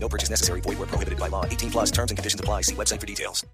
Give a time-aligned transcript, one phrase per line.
[0.00, 0.62] No purchase necessary.
[0.62, 1.44] Void where prohibited by law.
[1.44, 2.62] 18 plus terms and conditions apply.
[2.62, 3.44] See website for details.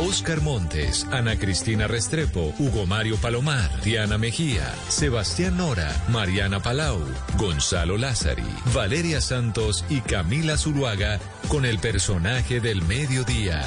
[0.00, 6.98] Oscar Montes, Ana Cristina Restrepo, Hugo Mario Palomar, Diana Mejía, Sebastián Nora, Mariana Palau,
[7.36, 11.18] Gonzalo Lázari, Valeria Santos y Camila Zuluaga
[11.48, 13.60] con el personaje del mediodía.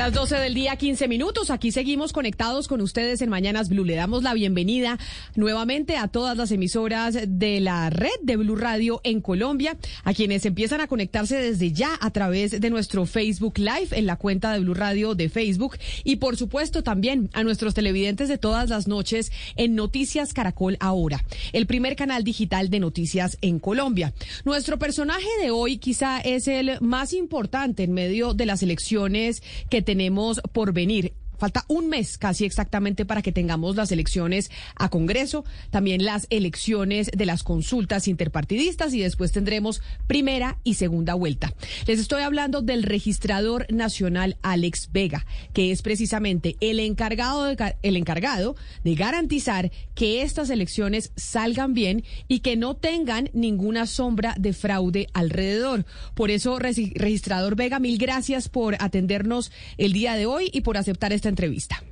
[0.00, 1.50] Las 12 del día, 15 minutos.
[1.50, 3.84] Aquí seguimos conectados con ustedes en Mañanas Blue.
[3.84, 4.98] Le damos la bienvenida
[5.34, 10.46] nuevamente a todas las emisoras de la red de Blue Radio en Colombia, a quienes
[10.46, 14.60] empiezan a conectarse desde ya a través de nuestro Facebook Live en la cuenta de
[14.60, 19.30] Blue Radio de Facebook y por supuesto también a nuestros televidentes de todas las noches
[19.56, 24.14] en Noticias Caracol Ahora, el primer canal digital de noticias en Colombia.
[24.46, 29.89] Nuestro personaje de hoy quizá es el más importante en medio de las elecciones que
[29.90, 31.14] tenemos por venir.
[31.40, 37.10] Falta un mes casi exactamente para que tengamos las elecciones a Congreso, también las elecciones
[37.16, 41.54] de las consultas interpartidistas y después tendremos primera y segunda vuelta.
[41.86, 45.24] Les estoy hablando del registrador nacional Alex Vega,
[45.54, 52.04] que es precisamente el encargado de, el encargado de garantizar que estas elecciones salgan bien
[52.28, 55.86] y que no tengan ninguna sombra de fraude alrededor.
[56.14, 61.14] Por eso, registrador Vega, mil gracias por atendernos el día de hoy y por aceptar
[61.14, 61.82] esta entrevista.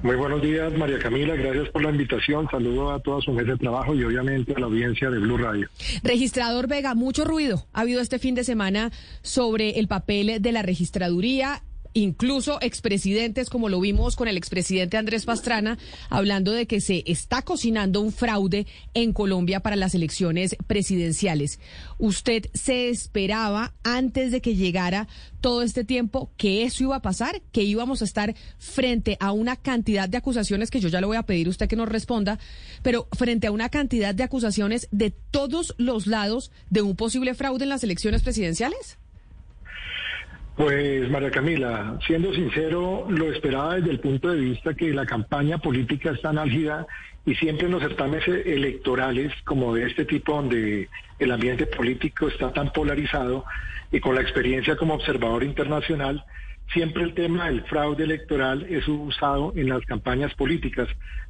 [0.00, 1.34] Muy buenos días, María Camila.
[1.34, 2.48] Gracias por la invitación.
[2.48, 5.68] Saludo a toda su mesa de trabajo y obviamente a la audiencia de Blue Radio.
[6.04, 8.92] Registrador Vega, mucho ruido ha habido este fin de semana
[9.22, 11.64] sobre el papel de la registraduría
[11.94, 15.78] incluso expresidentes, como lo vimos con el expresidente Andrés Pastrana,
[16.10, 21.60] hablando de que se está cocinando un fraude en Colombia para las elecciones presidenciales.
[21.98, 25.08] ¿Usted se esperaba antes de que llegara
[25.40, 29.56] todo este tiempo que eso iba a pasar, que íbamos a estar frente a una
[29.56, 32.38] cantidad de acusaciones que yo ya le voy a pedir a usted que nos responda,
[32.82, 37.64] pero frente a una cantidad de acusaciones de todos los lados de un posible fraude
[37.64, 38.98] en las elecciones presidenciales?
[40.58, 45.58] Pues María Camila, siendo sincero, lo esperaba desde el punto de vista que la campaña
[45.58, 46.84] política es tan álgida
[47.24, 50.88] y siempre en los certámenes electorales como de este tipo donde
[51.20, 53.44] el ambiente político está tan polarizado
[53.92, 56.24] y con la experiencia como observador internacional,
[56.72, 60.88] siempre el tema del fraude electoral es usado en las campañas políticas,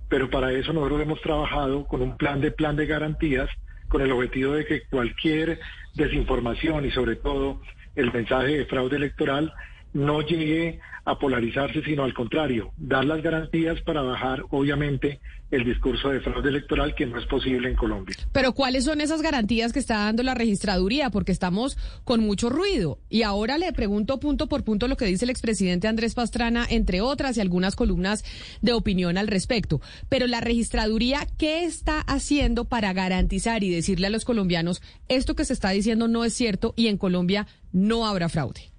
[0.09, 3.51] pero para eso nosotros hemos trabajado con un plan de plan de garantías
[3.89, 5.61] con el objetivo de que cualquier
[5.95, 7.61] desinformación y sobre todo
[7.99, 9.53] el mensaje de fraude electoral
[9.93, 16.11] no llegue a polarizarse, sino al contrario, dar las garantías para bajar, obviamente, el discurso
[16.11, 18.15] de fraude electoral que no es posible en Colombia.
[18.33, 21.09] Pero ¿cuáles son esas garantías que está dando la registraduría?
[21.09, 22.99] Porque estamos con mucho ruido.
[23.09, 27.01] Y ahora le pregunto punto por punto lo que dice el expresidente Andrés Pastrana, entre
[27.01, 28.25] otras, y algunas columnas
[28.61, 29.81] de opinión al respecto.
[30.11, 35.47] Pero la registraduría, ¿qué está haciendo para garantizar y decirle a los colombianos esto que
[35.47, 38.71] se está diciendo no es cierto y en Colombia no habrá fraude?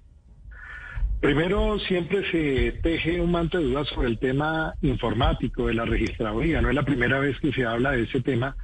[1.20, 6.62] Primero, siempre se teje un manto de dudas sobre el tema informático de la registraduría.
[6.62, 8.56] No es la primera vez que se habla de ese tema,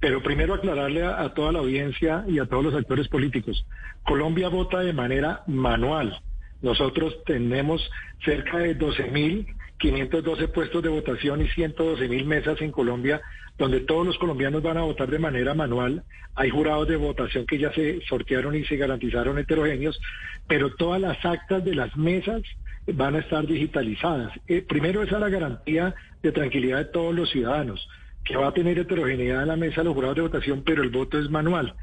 [0.00, 3.66] pero primero aclararle a, toda la audiencia y a todos los actores políticos.
[4.04, 6.18] Colombia vota de manera manual.
[6.62, 7.90] Nosotros tenemos
[8.24, 9.46] cerca de 12 mil
[9.78, 13.20] 512 puestos de votación y 112 mil mesas en Colombia,
[13.58, 16.04] donde todos los colombianos van a votar de manera manual.
[16.36, 20.00] Hay jurados de votación que ya se sortearon y se garantizaron heterogéneos,
[20.46, 22.42] pero todas las actas de las mesas
[22.86, 24.32] van a estar digitalizadas.
[24.46, 27.86] Eh, primero, esa es la garantía de tranquilidad de todos los ciudadanos,
[28.24, 31.18] que va a tener heterogeneidad en la mesa los jurados de votación, pero el voto
[31.18, 31.74] es manual.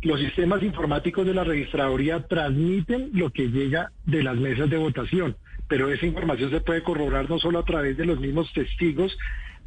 [0.00, 5.36] Los sistemas informáticos de la registraduría transmiten lo que llega de las mesas de votación
[5.68, 9.16] pero esa información se puede corroborar no solo a través de los mismos testigos,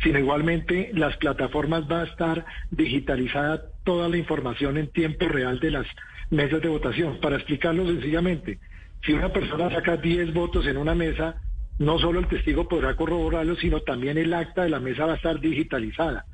[0.03, 5.71] sino igualmente las plataformas va a estar digitalizada toda la información en tiempo real de
[5.71, 5.88] las
[6.30, 7.19] mesas de votación.
[7.19, 8.59] Para explicarlo sencillamente,
[9.06, 11.36] si una persona saca 10 votos en una mesa,
[11.80, 15.15] no solo el testigo podrá corroborarlo, sino también el acta de la mesa va a
[15.15, 16.25] estar digitalizada.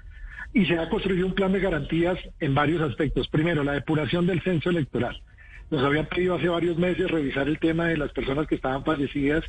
[0.54, 3.28] Y se ha construido un plan de garantías en varios aspectos.
[3.28, 5.22] Primero, la depuración del censo electoral.
[5.70, 9.44] Nos habían pedido hace varios meses revisar el tema de las personas que estaban fallecidas,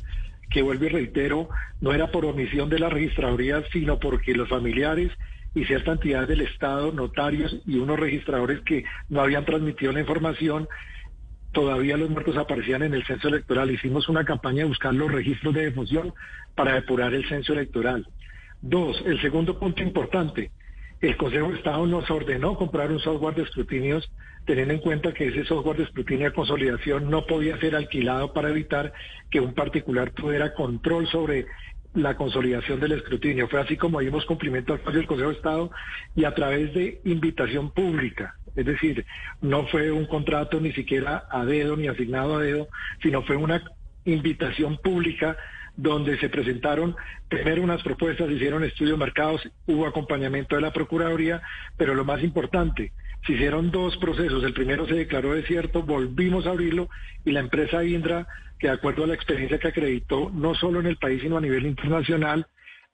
[0.49, 1.49] que vuelvo y reitero,
[1.81, 5.11] no era por omisión de la registraduría, sino porque los familiares
[5.53, 10.67] y cierta entidad del Estado, notarios y unos registradores que no habían transmitido la información,
[11.51, 13.71] todavía los muertos aparecían en el censo electoral.
[13.71, 16.13] Hicimos una campaña de buscar los registros de defunción
[16.55, 18.07] para depurar el censo electoral.
[18.61, 20.51] Dos, el segundo punto importante,
[21.01, 24.11] el Consejo de Estado nos ordenó comprar un software de escrutinios
[24.45, 28.49] teniendo en cuenta que ese software de escrutinio de consolidación no podía ser alquilado para
[28.49, 28.93] evitar
[29.29, 31.45] que un particular tuviera control sobre
[31.93, 33.47] la consolidación del escrutinio.
[33.47, 35.71] Fue así como dimos cumplimiento al fallo del Consejo de Estado
[36.15, 38.35] y a través de invitación pública.
[38.55, 39.05] Es decir,
[39.41, 42.67] no fue un contrato ni siquiera a dedo ni asignado a dedo,
[43.01, 43.63] sino fue una
[44.05, 45.37] invitación pública
[45.81, 46.95] donde se presentaron
[47.29, 51.41] primero unas propuestas, hicieron estudios marcados, hubo acompañamiento de la Procuraduría,
[51.77, 52.91] pero lo más importante,
[53.25, 54.43] se hicieron dos procesos.
[54.43, 56.89] El primero se declaró desierto, volvimos a abrirlo
[57.23, 58.27] y la empresa Indra,
[58.59, 61.41] que de acuerdo a la experiencia que acreditó, no solo en el país, sino a
[61.41, 62.45] nivel internacional,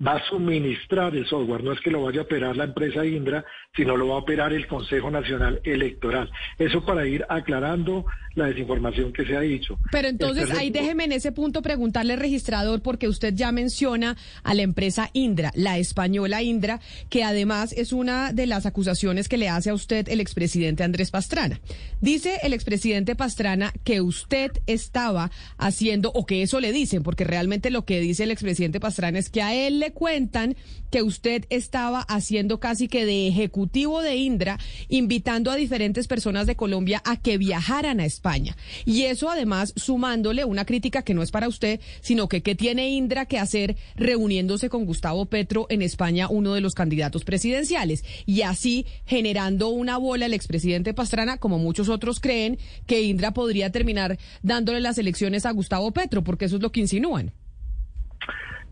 [0.06, 1.64] va a suministrar el software.
[1.64, 3.46] No es que lo vaya a operar la empresa Indra,
[3.76, 6.30] sino lo va a operar el Consejo Nacional Electoral.
[6.58, 8.06] Eso para ir aclarando
[8.36, 9.80] la desinformación que se ha dicho.
[9.92, 14.62] Pero entonces ahí déjeme en ese punto preguntarle, registrador, porque usted ya menciona a la
[14.62, 19.70] empresa Indra, la española Indra, que además es una de las acusaciones que le hace
[19.70, 21.62] a usted el expresidente Andrés Pastrana.
[22.02, 27.70] Dice el expresidente Pastrana que usted estaba haciendo, o que eso le dicen, porque realmente
[27.70, 30.56] lo que dice el expresidente Pastrana es que a él cuentan
[30.92, 36.56] que usted estaba haciendo casi que de ejecutivo de Indra, invitando a diferentes personas de
[36.56, 38.58] Colombia a que viajaran a España España.
[38.86, 42.90] Y eso además sumándole una crítica que no es para usted, sino que qué tiene
[42.90, 48.04] Indra que hacer reuniéndose con Gustavo Petro en España, uno de los candidatos presidenciales.
[48.26, 52.58] Y así generando una bola el expresidente Pastrana, como muchos otros creen,
[52.88, 56.80] que Indra podría terminar dándole las elecciones a Gustavo Petro, porque eso es lo que
[56.80, 57.32] insinúan.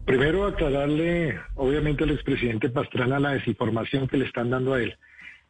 [0.06, 4.98] Primero aclararle, obviamente, al expresidente Pastrana la desinformación que le están dando a él.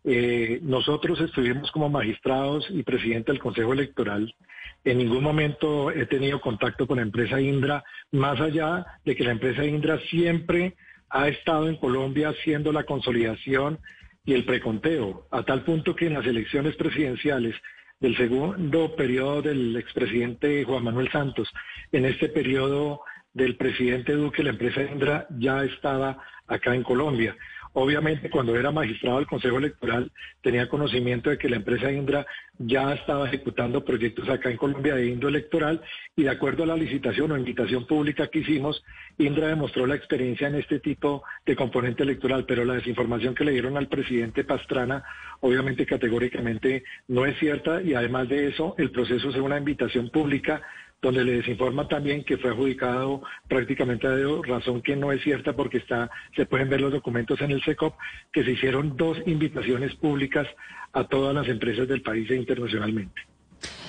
[0.04, 4.36] Eh, nosotros estuvimos como magistrados y presidente del Consejo Electoral.
[4.84, 9.32] En ningún momento he tenido contacto con la empresa Indra, más allá de que la
[9.32, 10.76] empresa Indra siempre
[11.10, 13.80] ha estado en Colombia haciendo la consolidación
[14.26, 17.56] y el preconteo, a tal punto que en las elecciones presidenciales
[18.00, 21.50] del segundo periodo del expresidente Juan Manuel Santos,
[21.92, 23.02] en este periodo
[23.34, 27.36] del presidente Duque, la empresa Indra ya estaba acá en Colombia.
[27.76, 30.12] Obviamente, cuando era magistrado del Consejo Electoral,
[30.44, 32.24] tenía conocimiento de que la empresa Indra
[32.60, 35.82] ya estaba ejecutando proyectos acá en Colombia de índole electoral
[36.16, 38.84] y de acuerdo a la licitación o invitación pública que hicimos,
[39.18, 43.54] Indra demostró la experiencia en este tipo de componente electoral, pero la desinformación que le
[43.54, 45.04] dieron al presidente Pastrana,
[45.40, 50.62] obviamente categóricamente no es cierta y además de eso, el proceso es una invitación pública
[51.04, 55.54] donde le desinforma también que fue adjudicado prácticamente a dedo, razón que no es cierta
[55.54, 57.94] porque está, se pueden ver los documentos en el SECOP,
[58.32, 60.48] que se hicieron dos invitaciones públicas
[60.94, 63.22] a todas las empresas del país e internacionalmente.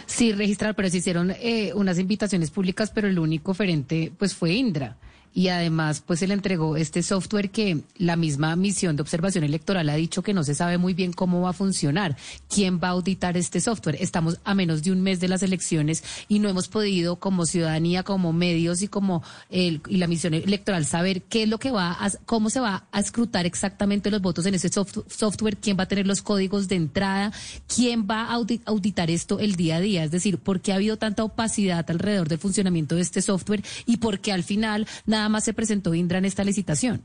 [0.07, 4.53] Sí, registrar, pero se hicieron eh, unas invitaciones públicas, pero el único oferente pues fue
[4.53, 4.97] Indra
[5.35, 9.89] y además pues se le entregó este software que la misma misión de observación electoral
[9.89, 12.17] ha dicho que no se sabe muy bien cómo va a funcionar.
[12.49, 13.97] ¿Quién va a auditar este software?
[14.01, 18.05] Estamos a menos de un mes de las elecciones y no hemos podido como ciudadanía,
[18.05, 21.91] como medios y como el, y la misión electoral saber qué es lo que va
[21.93, 25.89] a, cómo se va a escrutar exactamente los votos en ese software, quién va a
[25.89, 27.33] tener los códigos de entrada,
[27.67, 28.35] quién va a
[28.67, 30.05] auditar esto el día a día.
[30.05, 33.97] Es decir, por qué ha habido tanta opacidad alrededor del funcionamiento de este software y
[33.97, 37.03] por qué al final nada más se presentó Indra en esta licitación?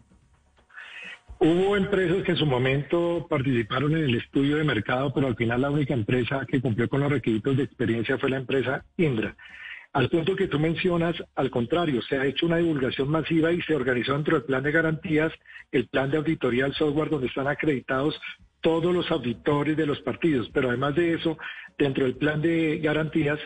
[1.42, 5.62] Hubo empresas que en su momento participaron en el estudio de mercado, pero al final
[5.62, 9.36] la única empresa que cumplió con los requisitos de experiencia fue la empresa Indra.
[9.94, 13.74] Al punto que tú mencionas, al contrario, se ha hecho una divulgación masiva y se
[13.74, 15.32] organizó dentro del plan de garantías
[15.72, 18.20] el plan de auditoría del software donde están acreditados
[18.62, 20.50] todos los auditores de los partidos.
[20.54, 21.38] Pero además de eso,
[21.78, 23.40] dentro del plan de garantías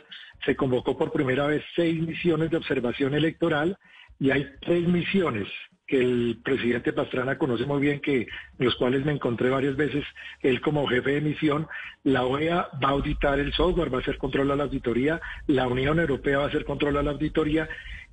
[0.43, 3.77] se convocó por primera vez seis misiones de observación electoral
[4.19, 5.47] y hay tres misiones
[5.85, 8.27] que el presidente Pastrana conoce muy bien, que
[8.57, 10.03] los cuales me encontré varias veces,
[10.41, 11.67] él como jefe de misión,
[12.03, 15.67] la OEA va a auditar el software, va a hacer control a la auditoría, la
[15.67, 17.67] Unión Europea va a hacer control a la auditoría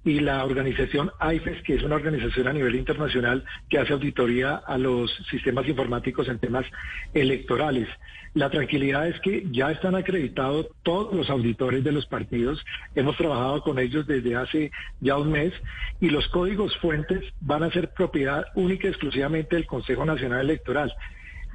[0.05, 4.79] y la organización IFES, que es una organización a nivel internacional que hace auditoría a
[4.79, 6.65] los sistemas informáticos en temas
[7.13, 7.89] electorales.
[8.33, 12.65] La tranquilidad es que ya están acreditados todos los auditores de los partidos,
[12.95, 15.53] hemos trabajado con ellos desde hace ya un mes
[16.01, 20.95] y los códigos fuentes van a ser propiedad única y exclusivamente del Consejo Nacional Electoral.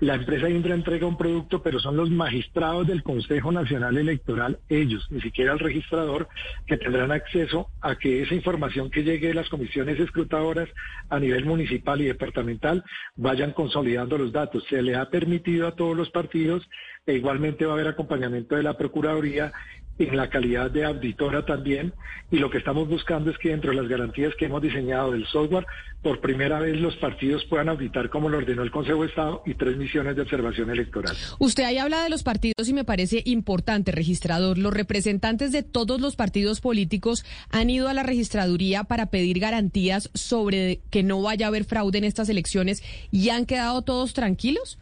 [0.02, 5.06] La empresa Indra entrega un producto, pero son los magistrados del Consejo Nacional Electoral, ellos,
[5.10, 6.28] ni siquiera el registrador,
[6.68, 10.68] que tendrán acceso a que esa información que llegue de las comisiones escrutadoras
[11.10, 12.84] a nivel municipal y departamental
[13.16, 14.66] vayan consolidando los datos.
[14.70, 16.68] Se le ha permitido a todos los partidos
[17.06, 19.54] e igualmente va a haber acompañamiento de la Procuraduría
[20.00, 21.94] en la calidad de auditora también.
[22.32, 25.26] Y lo que estamos buscando es que dentro de las garantías que hemos diseñado del
[25.28, 25.66] software,
[26.02, 29.54] por primera vez los partidos puedan auditar como lo ordenó el Consejo de Estado y
[29.54, 31.16] tres misiones de observación electoral.
[31.40, 34.58] Usted ahí habla de los partidos y me parece importante, registrador.
[34.58, 40.10] Los representantes de todos los partidos políticos han ido a la registraduría para pedir garantías
[40.14, 44.78] sobre que no vaya a haber fraude en estas elecciones y han quedado todos tranquilos.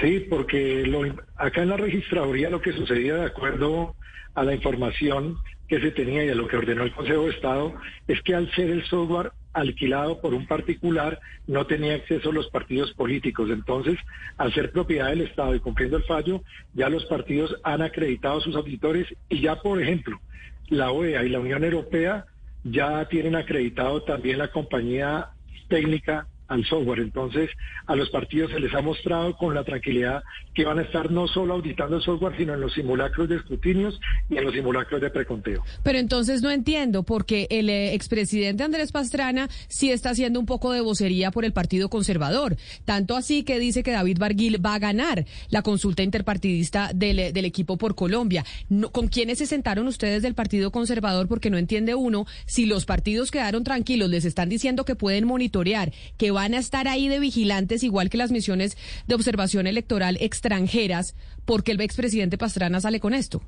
[0.00, 1.02] Sí, porque lo,
[1.36, 3.94] acá en la registraduría lo que sucedía de acuerdo
[4.34, 7.74] a la información que se tenía y a lo que ordenó el Consejo de Estado
[8.06, 12.92] es que al ser el software alquilado por un particular no tenía acceso los partidos
[12.94, 13.48] políticos.
[13.50, 13.96] Entonces,
[14.36, 16.42] al ser propiedad del Estado y cumpliendo el fallo,
[16.72, 20.20] ya los partidos han acreditado a sus auditores y ya, por ejemplo,
[20.68, 22.26] la OEA y la Unión Europea
[22.64, 25.28] ya tienen acreditado también la compañía
[25.68, 27.00] técnica al software.
[27.00, 27.50] Entonces,
[27.86, 30.22] a los partidos se les ha mostrado con la tranquilidad
[30.54, 34.00] que van a estar no solo auditando el software, sino en los simulacros de escrutinios
[34.28, 35.62] y en los simulacros de preconteo.
[35.82, 40.72] Pero entonces no entiendo, porque el eh, expresidente Andrés Pastrana sí está haciendo un poco
[40.72, 42.56] de vocería por el Partido Conservador.
[42.84, 47.32] Tanto así que dice que David Barguil va a ganar la consulta interpartidista del, eh,
[47.44, 48.44] equipo por Colombia.
[48.92, 51.28] ¿Con quiénes se sentaron ustedes del Partido Conservador?
[51.28, 55.92] Porque no entiende uno si los partidos quedaron tranquilos, les están diciendo que pueden monitorear,
[56.16, 58.76] que van a estar ahí de vigilantes, igual que las misiones
[59.06, 63.40] de observación electoral extranjeras, porque el expresidente Pastrana sale con esto?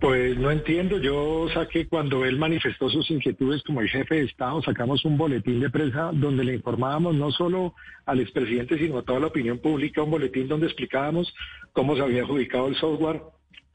[0.00, 4.60] Pues no entiendo, yo saqué cuando él manifestó sus inquietudes como el jefe de Estado,
[4.62, 7.74] sacamos un boletín de prensa donde le informábamos no solo
[8.04, 11.32] al expresidente, sino a toda la opinión pública, un boletín donde explicábamos
[11.72, 13.22] cómo se había adjudicado el software,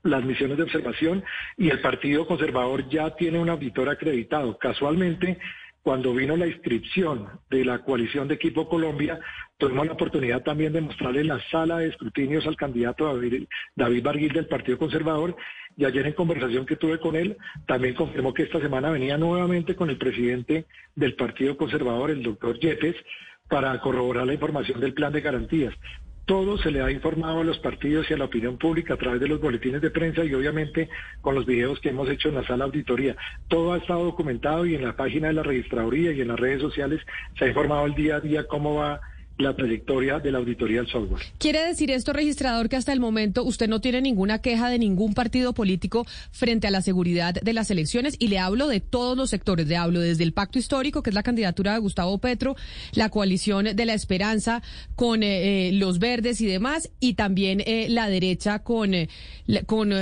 [0.03, 1.23] las misiones de observación
[1.57, 4.57] y el Partido Conservador ya tiene un auditor acreditado.
[4.57, 5.39] Casualmente,
[5.89, 9.19] cuando vino la inscripción de la coalición de Equipo Colombia,
[9.57, 14.31] tuvimos la oportunidad también de mostrarle la sala de escrutinios al candidato David, David Barguil
[14.31, 15.35] del Partido Conservador
[15.75, 19.75] y ayer en conversación que tuve con él, también confirmó que esta semana venía nuevamente
[19.75, 22.95] con el presidente del Partido Conservador, el doctor Yepes,
[23.49, 25.73] para corroborar la información del plan de garantías
[26.29, 29.19] todo se le ha informado a los partidos y a la opinión pública a través
[29.19, 30.87] de los boletines de prensa y obviamente
[31.21, 33.15] con los videos que hemos hecho en la sala auditoría.
[33.47, 36.61] Todo ha estado documentado y en la página de la registraduría y en las redes
[36.61, 37.01] sociales
[37.35, 39.01] se ha informado el día a día cómo va
[39.39, 41.23] la trayectoria de la auditoría del software.
[41.37, 45.13] ¿Quiere decir esto, registrador, que hasta el momento usted no tiene ninguna queja de ningún
[45.13, 48.17] partido político frente a la seguridad de las elecciones?
[48.19, 51.13] Y le hablo de todos los sectores, le hablo desde el pacto histórico, que es
[51.13, 52.57] la candidatura de Gustavo Petro,
[52.93, 54.61] la coalición de la esperanza
[54.97, 58.91] con eh, eh, los verdes y demás, y también eh, la derecha con,
[59.65, 59.93] con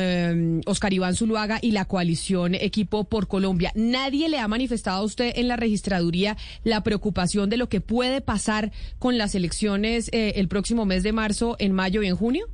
[0.66, 3.72] Oscar Iván Zuluaga y la coalición Equipo por Colombia.
[3.76, 8.22] ¿Nadie le ha manifestado a usted en la registraduría la preocupación de lo que puede
[8.22, 12.48] pasar con la elecciones eh, el próximo mes de marzo, en mayo y en junio?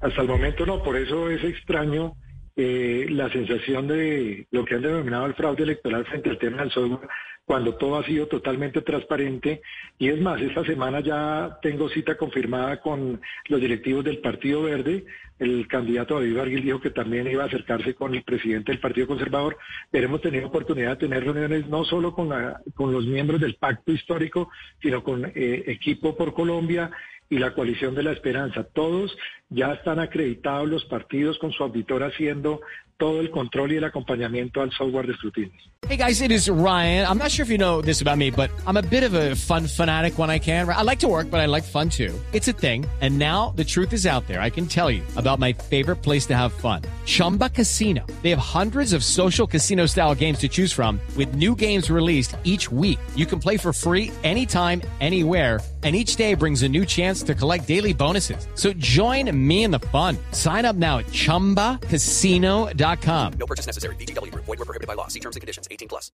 [0.00, 2.14] Hasta el momento no, por eso es extraño
[2.56, 6.70] eh, la sensación de lo que han denominado el fraude electoral frente al tema del
[6.70, 7.08] software,
[7.44, 9.60] cuando todo ha sido totalmente transparente.
[9.98, 15.04] Y es más, esta semana ya tengo cita confirmada con los directivos del Partido Verde.
[15.38, 19.08] El candidato David Barguil dijo que también iba a acercarse con el presidente del Partido
[19.08, 19.58] Conservador.
[19.90, 23.56] Pero hemos tenido oportunidad de tener reuniones no solo con, la, con los miembros del
[23.56, 24.48] pacto histórico,
[24.80, 26.90] sino con eh, Equipo por Colombia
[27.28, 28.64] y la coalición de la esperanza.
[28.64, 29.16] Todos
[29.50, 32.60] ya están acreditados los partidos con su auditor haciendo
[32.96, 35.52] todo el control y el acompañamiento al software de escrutinio.
[35.86, 37.06] Hey guys, it is Ryan.
[37.06, 39.34] I'm not sure if you know this about me, but I'm a bit of a
[39.34, 40.66] fun fanatic when I can.
[40.66, 42.18] I like to work, but I like fun too.
[42.32, 42.86] It's a thing.
[43.02, 44.40] And now the truth is out there.
[44.40, 46.82] I can tell you about my favorite place to have fun.
[47.04, 48.06] Chumba Casino.
[48.22, 52.34] They have hundreds of social casino style games to choose from with new games released
[52.44, 52.98] each week.
[53.14, 57.34] You can play for free anytime, anywhere and each day brings a new chance to
[57.34, 58.48] collect daily bonuses.
[58.54, 60.16] So join me in the fun.
[60.32, 63.32] Sign up now at ChumbaCasino.com.
[63.38, 63.96] No purchase necessary.
[63.96, 64.34] BGW.
[64.34, 65.08] Void were prohibited by law.
[65.08, 65.68] See terms and conditions.
[65.70, 66.10] 18 plus.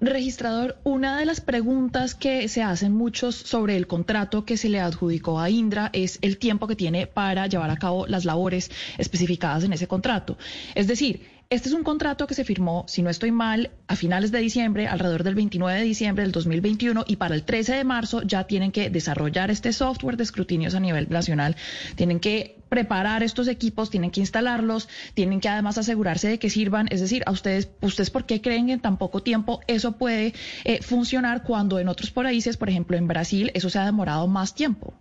[0.00, 4.80] Registrador, una de las preguntas que se hacen muchos sobre el contrato que se le
[4.80, 9.64] adjudicó a Indra es el tiempo que tiene para llevar a cabo las labores especificadas
[9.64, 10.36] en ese contrato.
[10.74, 14.32] Es decir, Este es un contrato que se firmó, si no estoy mal, a finales
[14.32, 18.22] de diciembre, alrededor del 29 de diciembre del 2021, y para el 13 de marzo
[18.22, 21.54] ya tienen que desarrollar este software de escrutinios a nivel nacional.
[21.94, 26.88] Tienen que preparar estos equipos, tienen que instalarlos, tienen que además asegurarse de que sirvan.
[26.90, 30.34] Es decir, a ustedes, ¿ustedes por qué creen que en tan poco tiempo eso puede
[30.64, 34.52] eh, funcionar cuando en otros países, por ejemplo en Brasil, eso se ha demorado más
[34.52, 34.94] tiempo?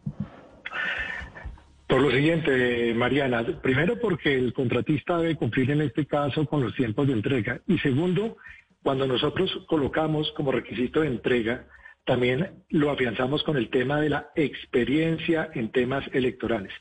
[1.88, 6.74] Por lo siguiente, Mariana, primero porque el contratista debe cumplir en este caso con los
[6.74, 8.38] tiempos de entrega y segundo,
[8.82, 11.68] cuando nosotros colocamos como requisito de entrega,
[12.06, 16.72] también lo afianzamos con el tema de la experiencia en temas electorales.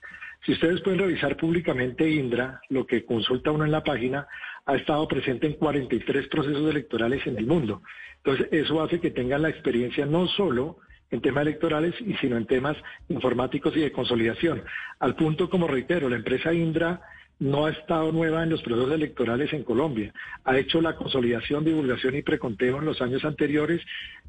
[0.44, 4.26] Si ustedes pueden revisar públicamente Indra, lo que consulta uno en la página,
[4.66, 7.82] ha estado presente en 43 procesos electorales en el mundo.
[8.16, 10.78] Entonces, eso hace que tengan la experiencia no solo
[11.10, 12.76] en temas electorales, y sino en temas
[13.08, 14.62] informáticos y de consolidación.
[14.98, 17.00] Al punto, como reitero, la empresa Indra
[17.38, 20.12] no ha estado nueva en los procesos electorales en Colombia.
[20.44, 23.82] Ha hecho la consolidación, divulgación y preconteo en los años anteriores,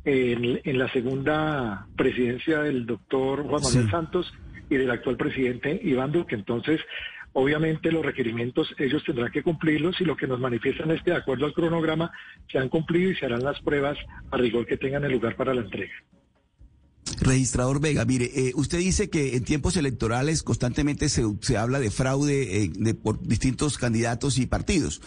[0.04, 4.34] en, la segunda presidencia del doctor Juan Manuel Santos
[4.70, 6.36] y del actual presidente Iván Duque.
[6.36, 6.82] Entonces,
[7.34, 11.18] obviamente los requerimientos ellos tendrán que cumplirlos y lo que nos manifiestan es que de
[11.18, 12.12] acuerdo al cronograma
[12.52, 13.98] se han cumplido y se harán las pruebas
[14.32, 15.94] a rigor que tengan el lugar para la entrega.
[17.22, 21.92] Registrador Vega, mire, eh, usted dice que en tiempos electorales constantemente se, se habla de
[21.92, 25.02] fraude eh, de, por distintos candidatos y partidos.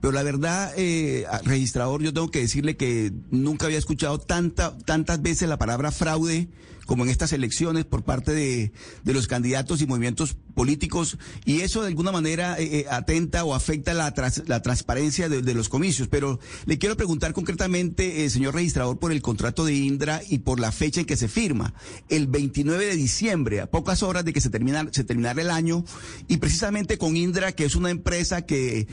[0.00, 5.20] Pero la verdad, eh, registrador, yo tengo que decirle que nunca había escuchado tanta, tantas
[5.22, 6.48] veces la palabra fraude
[6.88, 8.72] como en estas elecciones por parte de,
[9.04, 13.54] de los candidatos y movimientos políticos y eso de alguna manera eh, eh, atenta o
[13.54, 14.14] afecta la,
[14.46, 16.08] la transparencia de, los comicios.
[16.08, 20.60] Pero le quiero preguntar concretamente, eh, señor registrador, por el contrato de Indra y por
[20.60, 21.74] la fecha en que se firma,
[22.08, 25.84] el 29 de diciembre, a pocas horas de que se, termina, se terminara el año,
[26.26, 28.88] y precisamente con Indra, que es una empresa que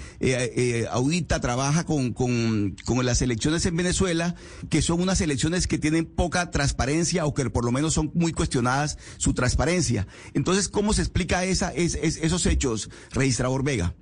[0.92, 4.36] audita, trabaja con, con, con las elecciones en Venezuela,
[4.70, 8.32] que son unas elecciones que tienen poca transparencia o que por lo menos son muy
[8.32, 10.08] cuestionadas su transparencia.
[10.34, 13.94] Entonces, ¿cómo se explica esa, esos hechos, registrador Vega?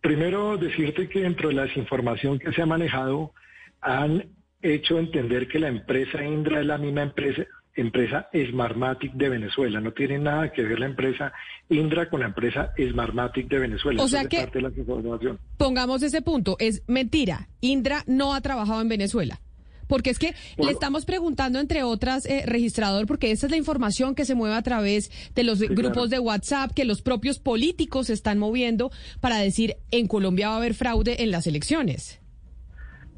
[0.00, 3.32] Primero, decirte que dentro de la desinformación que se ha manejado,
[3.80, 4.30] han
[4.62, 7.42] hecho entender que la empresa Indra es la misma empresa,
[7.74, 9.80] empresa Smartmatic de Venezuela.
[9.80, 11.32] No tiene nada que ver la empresa
[11.68, 14.02] Indra con la empresa Smartmatic de Venezuela.
[14.02, 14.48] O sea que,
[15.56, 17.48] pongamos ese punto, es mentira.
[17.60, 19.40] Indra no ha trabajado en Venezuela.
[19.92, 24.14] Porque es que le estamos preguntando, entre otras, eh, registrador, porque esa es la información
[24.14, 28.38] que se mueve a través de los grupos de WhatsApp, que los propios políticos están
[28.38, 32.22] moviendo para decir en Colombia va a haber fraude en las elecciones.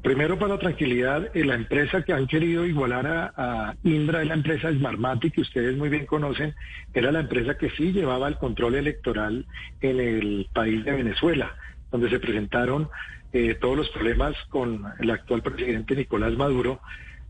[0.01, 3.07] Primero, para tranquilidad, eh, la empresa que han querido igualar
[3.37, 6.55] a, Indra es la empresa Smartmatic, que ustedes muy bien conocen,
[6.93, 9.45] era la empresa que sí llevaba el control electoral
[9.79, 11.55] en el país de Venezuela,
[11.89, 12.89] donde se presentaron
[13.37, 16.79] eh, todos los problemas con el actual presidente Nicolás Maduro,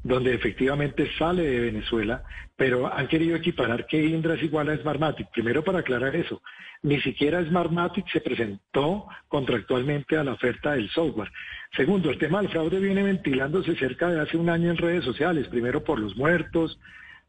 [0.04, 2.22] donde efectivamente sale de Venezuela,
[2.56, 5.32] pero han querido equiparar que Indra es igual a Smartmatic.
[5.32, 6.44] Primero para aclarar eso,
[6.84, 11.32] ni siquiera Smartmatic se presentó contractualmente a la oferta del software.
[11.76, 15.48] Segundo, el tema del fraude viene ventilándose cerca de hace un año en redes sociales,
[15.48, 16.80] primero por los muertos,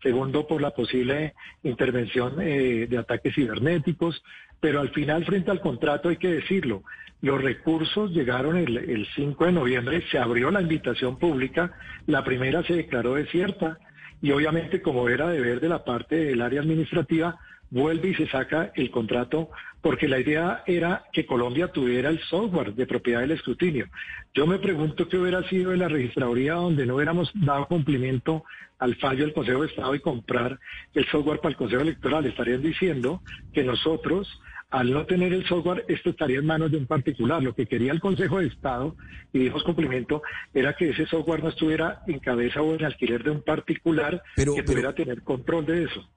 [0.02, 4.22] segundo por la posible intervención eh, de ataques cibernéticos,
[4.61, 6.82] pero al final frente al contrato hay que decirlo,
[7.22, 11.72] los recursos llegaron el, 5 de noviembre, se abrió la invitación pública,
[12.06, 13.78] la primera se declaró desierta
[14.22, 17.38] y obviamente como era deber de la parte del área administrativa,
[17.70, 19.50] vuelve y se saca el contrato
[19.81, 23.87] porque la idea era que Colombia tuviera el software de propiedad del escrutinio.
[24.35, 28.44] Yo me pregunto qué hubiera sido de la registraduría donde no hubiéramos dado cumplimiento
[28.79, 30.59] al fallo del Consejo de Estado y comprar
[30.94, 32.26] el software para el Consejo Electoral.
[32.26, 34.29] Estarían diciendo que nosotros
[34.70, 37.42] al no tener el software, esto estaría en manos de un particular.
[37.42, 38.96] Lo que quería el Consejo de Estado,
[39.33, 43.31] y dimos cumplimiento, era que ese software no estuviera en cabeza o en alquiler de
[43.31, 46.09] un particular que pudiera tener control de eso.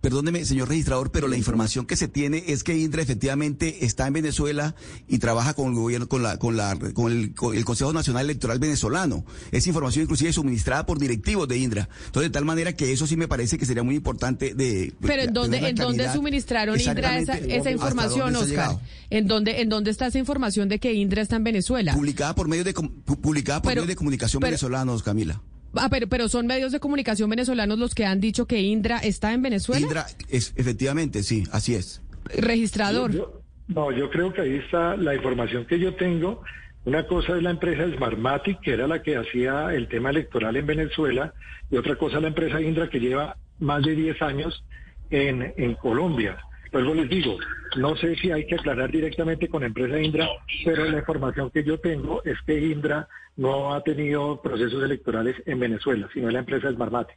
[0.00, 4.14] Perdóneme, señor registrador, pero la información que se tiene es que Indra efectivamente está en
[4.14, 4.74] Venezuela
[5.06, 9.26] y trabaja con el gobierno, con la, con la, con el, Consejo Nacional Electoral venezolano.
[9.52, 11.90] Es información inclusive suministrada por directivos de Indra.
[12.06, 14.94] Entonces, de tal manera que eso sí me parece que sería muy importante de.
[15.02, 18.78] Pero en dónde, en dónde suministraron Indra esa, información, Oscar.
[19.10, 21.92] ¿En dónde, en dónde está esa información de que Indra está en Venezuela?
[21.92, 25.42] Publicada por medios de, publicada por medios de comunicación venezolanos, Camila.
[25.74, 29.32] Ah, pero, pero son medios de comunicación venezolanos los que han dicho que Indra está
[29.32, 29.82] en Venezuela.
[29.82, 32.02] Indra, es, efectivamente, sí, así es.
[32.36, 33.42] Registrador.
[33.68, 36.42] no, yo creo que ahí está la información que yo tengo.
[36.84, 40.66] Una cosa es la empresa Smartmatic, que era la que hacía el tema electoral en
[40.66, 41.34] Venezuela,
[41.70, 44.64] y otra cosa es la empresa Indra, que lleva más de 10 años
[45.10, 46.38] en, en Colombia.
[46.72, 47.36] Luego les digo,
[47.76, 50.28] no sé si hay que aclarar directamente con la empresa Indra,
[50.64, 55.58] pero la información que yo tengo es que Indra no ha tenido procesos electorales en
[55.58, 57.14] Venezuela, sino la empresa Smartmate.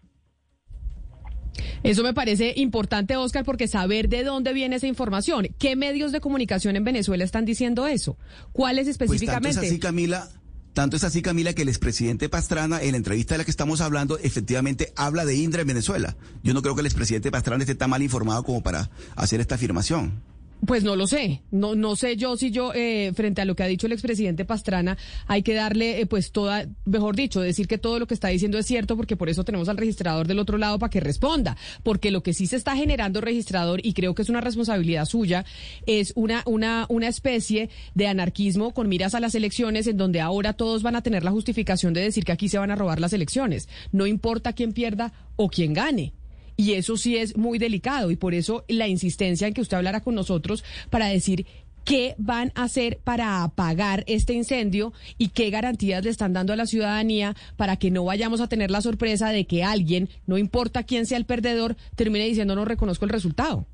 [1.84, 5.50] Eso me parece importante, Oscar, porque saber de dónde viene esa información.
[5.60, 8.18] ¿Qué medios de comunicación en Venezuela están diciendo eso?
[8.54, 9.42] ¿Cuáles específicamente?
[9.42, 10.28] Pues tanto es así, Camila.
[10.74, 13.80] Tanto es así, Camila, que el expresidente Pastrana, en la entrevista de la que estamos
[13.80, 16.18] hablando, efectivamente habla de Indra en Venezuela.
[16.42, 19.56] Yo no creo que el expresidente Pastrana esté tan mal informado como para hacer esta
[19.56, 20.24] afirmación.
[20.66, 23.64] Pues no lo sé, no no sé yo si yo eh, frente a lo que
[23.64, 24.98] ha dicho el expresidente Pastrana
[25.28, 28.58] hay que darle eh, pues toda, mejor dicho, decir que todo lo que está diciendo
[28.58, 32.12] es cierto porque por eso tenemos al registrador del otro lado para que responda, porque
[32.12, 35.44] lo que sí se está generando registrador y creo que es una responsabilidad suya
[35.86, 40.54] es una una una especie de anarquismo con miras a las elecciones en donde ahora
[40.54, 43.12] todos van a tener la justificación de decir que aquí se van a robar las
[43.12, 46.14] elecciones, no importa quién pierda o quién gane.
[46.56, 50.02] Y eso sí es muy delicado y por eso la insistencia en que usted hablara
[50.02, 51.46] con nosotros para decir
[51.86, 56.56] qué van a hacer para apagar este incendio y qué garantías le están dando a
[56.56, 60.84] la ciudadanía para que no vayamos a tener la sorpresa de que alguien, no importa
[60.84, 63.68] quién sea el perdedor, termine diciendo no reconozco el resultado.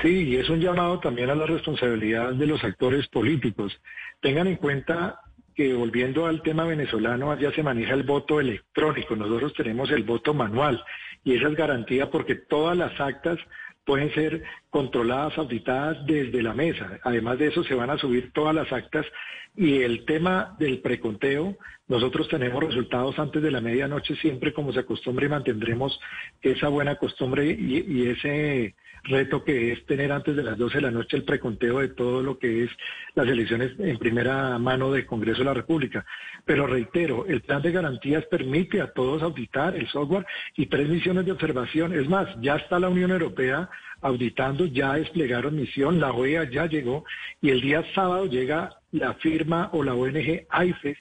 [0.00, 3.78] Sí, y es un llamado también a la responsabilidad de los actores políticos.
[4.20, 5.20] Tengan en cuenta
[5.54, 10.32] que volviendo al tema venezolano, allá se maneja el voto electrónico, nosotros tenemos el voto
[10.32, 10.82] manual
[11.24, 13.38] y esa es garantía porque todas las actas
[13.84, 17.00] pueden ser controladas, auditadas desde la mesa.
[17.02, 19.06] Además de eso, se van a subir todas las actas
[19.56, 21.56] y el tema del preconteo,
[21.88, 25.98] nosotros tenemos resultados antes de la medianoche siempre como se acostumbra y mantendremos
[26.40, 30.82] esa buena costumbre y, y ese reto que es tener antes de las 12 de
[30.82, 32.70] la noche el preconteo de todo lo que es
[33.14, 36.04] las elecciones en primera mano del Congreso de la República.
[36.44, 41.24] Pero reitero, el plan de garantías permite a todos auditar el software y tres misiones
[41.24, 41.92] de observación.
[41.92, 43.68] Es más, ya está la Unión Europea
[44.00, 47.04] auditando, ya desplegaron misión, la OEA ya llegó
[47.40, 50.98] y el día sábado llega la firma o la ONG IFES,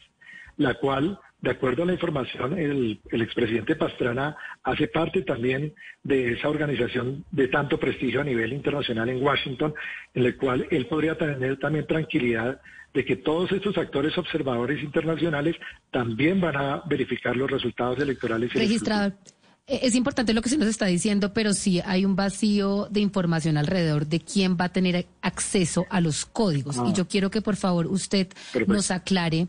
[0.58, 5.74] la cual de acuerdo a la información, el, expresidente Pastrana hace parte también
[6.04, 9.74] de esa organización de tanto prestigio a nivel internacional en Washington,
[10.14, 12.62] en la cual él podría tener también tranquilidad
[12.94, 15.56] de que todos estos actores observadores internacionales
[15.90, 18.54] también van a verificar los resultados electorales.
[18.54, 19.14] Registrado.
[19.66, 23.58] Es importante lo que se nos está diciendo, pero sí hay un vacío de información
[23.58, 26.76] alrededor de quién va a tener acceso a los códigos.
[26.78, 26.94] Y ah.
[26.94, 28.28] yo quiero que por favor usted
[28.68, 29.48] nos aclare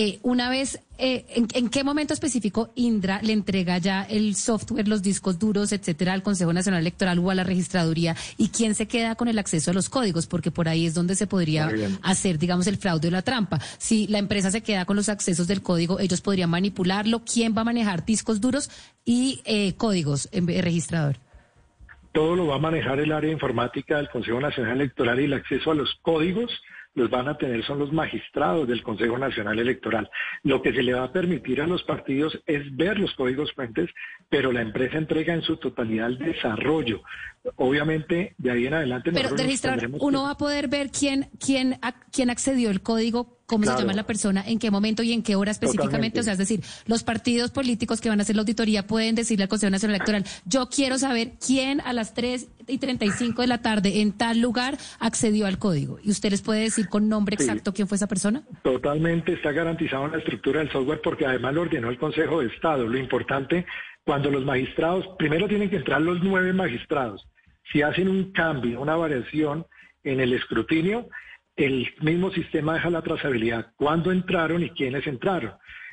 [0.00, 5.02] eh, una vez, eh, en, qué momento específico Indra le entrega ya el software, los
[5.02, 8.14] discos duros, etcétera, al Consejo Nacional Electoral o a la registraduría?
[8.36, 10.28] ¿Y quién se queda con el acceso a los códigos?
[10.28, 13.58] Porque por ahí es donde se podría hacer, digamos, el fraude o la trampa.
[13.78, 17.22] Si la empresa se queda con los accesos del código, ellos podrían manipularlo.
[17.24, 18.70] ¿Quién va a manejar discos duros
[19.04, 21.16] y eh, códigos en registrador?
[22.12, 25.72] Todo lo va a manejar el área informática del Consejo Nacional Electoral y el acceso
[25.72, 26.52] a los códigos
[26.98, 30.10] los van a tener son los magistrados del Consejo Nacional Electoral.
[30.42, 33.88] Lo que se le va a permitir a los partidos es ver los códigos fuentes,
[34.28, 37.02] pero la empresa entrega en su totalidad el desarrollo.
[37.56, 39.12] Obviamente, de ahí en adelante...
[39.12, 41.78] Pero registrar, uno va a poder ver quién, quién,
[42.12, 45.34] quién accedió el código cómo se llama la persona, en qué momento y en qué
[45.34, 46.20] hora específicamente.
[46.20, 49.44] O sea, es decir, los partidos políticos que van a hacer la auditoría pueden decirle
[49.44, 53.62] al Consejo Nacional Electoral, yo quiero saber quién a las 3 y 35 de la
[53.62, 55.98] tarde en tal lugar accedió al código.
[56.02, 58.42] ¿Y usted les puede decir con nombre exacto quién fue esa persona?
[58.62, 62.48] Totalmente, está garantizado en la estructura del software porque además lo ordenó el Consejo de
[62.48, 62.86] Estado.
[62.86, 63.64] Lo importante,
[64.08, 67.28] cuando los magistrados, primero tienen que entrar los nueve magistrados.
[67.70, 69.66] Si hacen un cambio, una variación
[70.02, 71.10] en el escrutinio,
[71.56, 75.52] el mismo sistema deja la trazabilidad, cuándo entraron y quiénes entraron.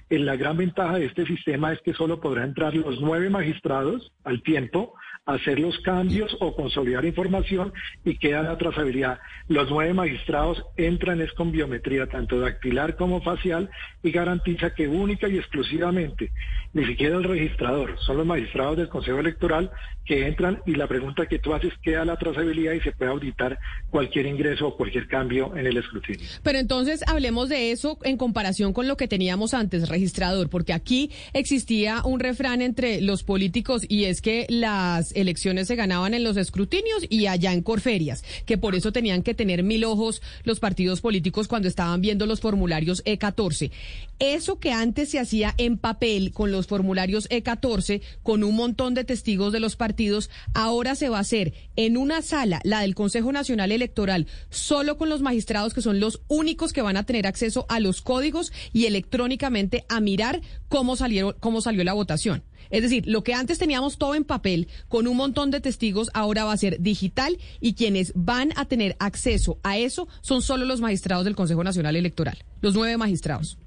[0.10, 4.41] La gran ventaja de este sistema es que solo podrán entrar los nueve magistrados al
[4.43, 4.93] tiempo,
[5.26, 9.20] hacer los cambios o consolidar información y queda la trazabilidad.
[9.48, 13.70] Los nueve magistrados entran es con biometría, tanto dactilar como facial,
[14.04, 16.32] y garantiza que única y exclusivamente,
[16.74, 19.72] ni siquiera el registrador, son los magistrados del Consejo Electoral
[20.06, 23.58] que entran y la pregunta que tú haces queda la trazabilidad y se puede auditar
[23.90, 26.28] cualquier ingreso o cualquier cambio en el escrutinio.
[26.44, 31.12] Pero entonces hablemos de eso en comparación con lo que teníamos antes, registrador, porque aquí
[31.34, 36.38] existía un refrán entre los políticos y es que las elecciones se ganaban en los
[36.38, 41.01] escrutinios y allá en Corferias, que por eso tenían que tener mil ojos los partidos
[41.01, 43.71] políticos cuando estaban viendo los formularios E14.
[44.19, 49.04] Eso que antes se hacía en papel con los formularios E14, con un montón de
[49.04, 53.32] testigos de los partidos, ahora se va a hacer en una sala, la del Consejo
[53.32, 57.65] Nacional Electoral, solo con los magistrados que son los únicos que van a tener acceso
[57.69, 62.43] a los códigos y electrónicamente a mirar cómo salieron, cómo salió la votación.
[62.69, 66.45] Es decir, lo que antes teníamos todo en papel con un montón de testigos, ahora
[66.45, 70.82] va a ser digital y quienes van a tener acceso a eso son solo los
[70.82, 73.58] magistrados del Consejo Nacional Electoral, los nueve magistrados.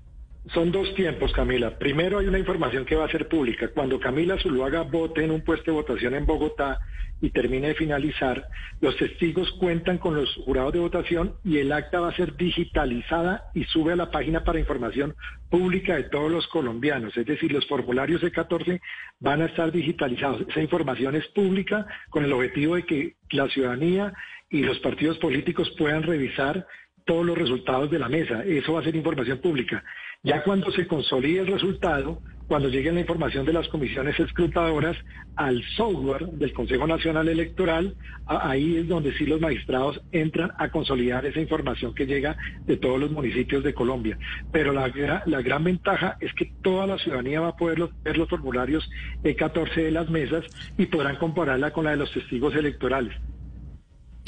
[0.54, 1.78] Son dos tiempos, Camila.
[1.78, 3.68] Primero hay una información que va a ser pública.
[3.68, 6.78] Cuando Camila Zuluaga vote en un puesto de votación en Bogotá
[7.20, 8.46] y termine de finalizar,
[8.80, 13.50] los testigos cuentan con los jurados de votación y el acta va a ser digitalizada
[13.54, 15.14] y sube a la página para información
[15.50, 17.14] pública de todos los colombianos.
[17.16, 18.80] Es decir, los formularios de 14
[19.20, 20.42] van a estar digitalizados.
[20.48, 24.14] Esa información es pública con el objetivo de que la ciudadanía
[24.48, 26.66] y los partidos políticos puedan revisar
[27.04, 28.44] todos los resultados de la mesa.
[28.44, 29.82] Eso va a ser información pública.
[30.24, 34.96] Ya cuando se consolide el resultado, cuando llegue la información de las comisiones escrutadoras
[35.36, 37.94] al software del Consejo Nacional Electoral,
[38.26, 42.98] ahí es donde sí los magistrados entran a consolidar esa información que llega de todos
[42.98, 44.18] los municipios de Colombia.
[44.50, 48.90] Pero la, gran ventaja es que toda la ciudadanía va a poder ver los formularios
[49.22, 50.44] E14 de las mesas
[50.76, 53.14] y podrán compararla con la de los testigos electorales.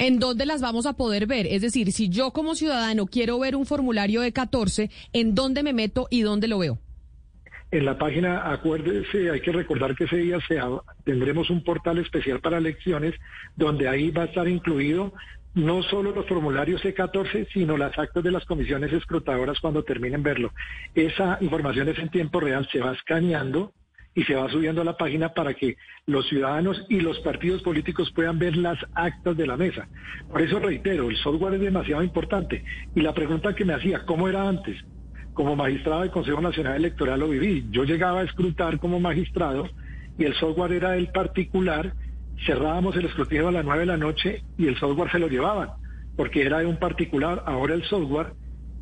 [0.03, 1.45] ¿En dónde las vamos a poder ver?
[1.45, 5.73] Es decir, si yo como ciudadano quiero ver un formulario de 14, ¿en dónde me
[5.73, 6.79] meto y dónde lo veo?
[7.69, 10.59] En la página, acuérdese, hay que recordar que ese día se,
[11.03, 13.13] tendremos un portal especial para elecciones
[13.55, 15.13] donde ahí va a estar incluido
[15.53, 20.51] no solo los formularios C14, sino las actas de las comisiones escrutadoras cuando terminen verlo.
[20.95, 23.71] Esa información es en tiempo real, se va escaneando
[24.13, 28.11] y se va subiendo a la página para que los ciudadanos y los partidos políticos
[28.11, 29.87] puedan ver las actas de la mesa.
[30.29, 32.63] Por eso reitero, el software es demasiado importante.
[32.93, 34.77] Y la pregunta que me hacía, ¿cómo era antes?
[35.33, 37.65] Como magistrado del Consejo Nacional Electoral lo viví.
[37.71, 39.69] Yo llegaba a escrutar como magistrado
[40.17, 41.93] y el software era el particular,
[42.45, 45.69] cerrábamos el escrutinio a las nueve de la noche y el software se lo llevaban,
[46.17, 48.33] porque era de un particular, ahora el software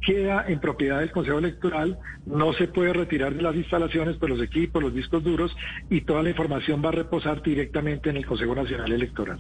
[0.06, 4.42] queda en propiedad del Consejo Electoral, no se puede retirar de las instalaciones por los
[4.42, 5.56] equipos, los discos duros
[5.90, 9.40] y toda la información va a reposar directamente en el Consejo Nacional Electoral.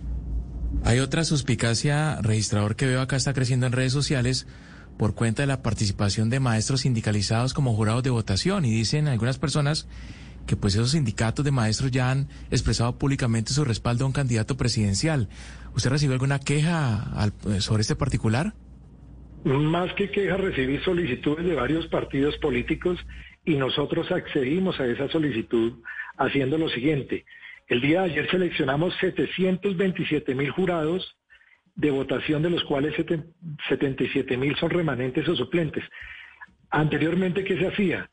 [0.83, 4.47] Hay otra suspicacia, registrador, que veo acá está creciendo en redes sociales
[4.97, 9.37] por cuenta de la participación de maestros sindicalizados como jurados de votación y dicen algunas
[9.37, 9.87] personas
[10.45, 14.57] que pues esos sindicatos de maestros ya han expresado públicamente su respaldo a un candidato
[14.57, 15.29] presidencial.
[15.75, 18.53] ¿Usted recibió alguna queja sobre este particular?
[19.43, 22.99] Más que queja, recibí solicitudes de varios partidos políticos
[23.45, 25.81] y nosotros accedimos a esa solicitud
[26.17, 27.25] haciendo lo siguiente.
[27.67, 31.15] El día de ayer seleccionamos 727 mil jurados
[31.75, 32.93] de votación, de los cuales
[33.69, 35.85] 77 mil son remanentes o suplentes.
[36.69, 38.09] Anteriormente, ¿qué se hacía?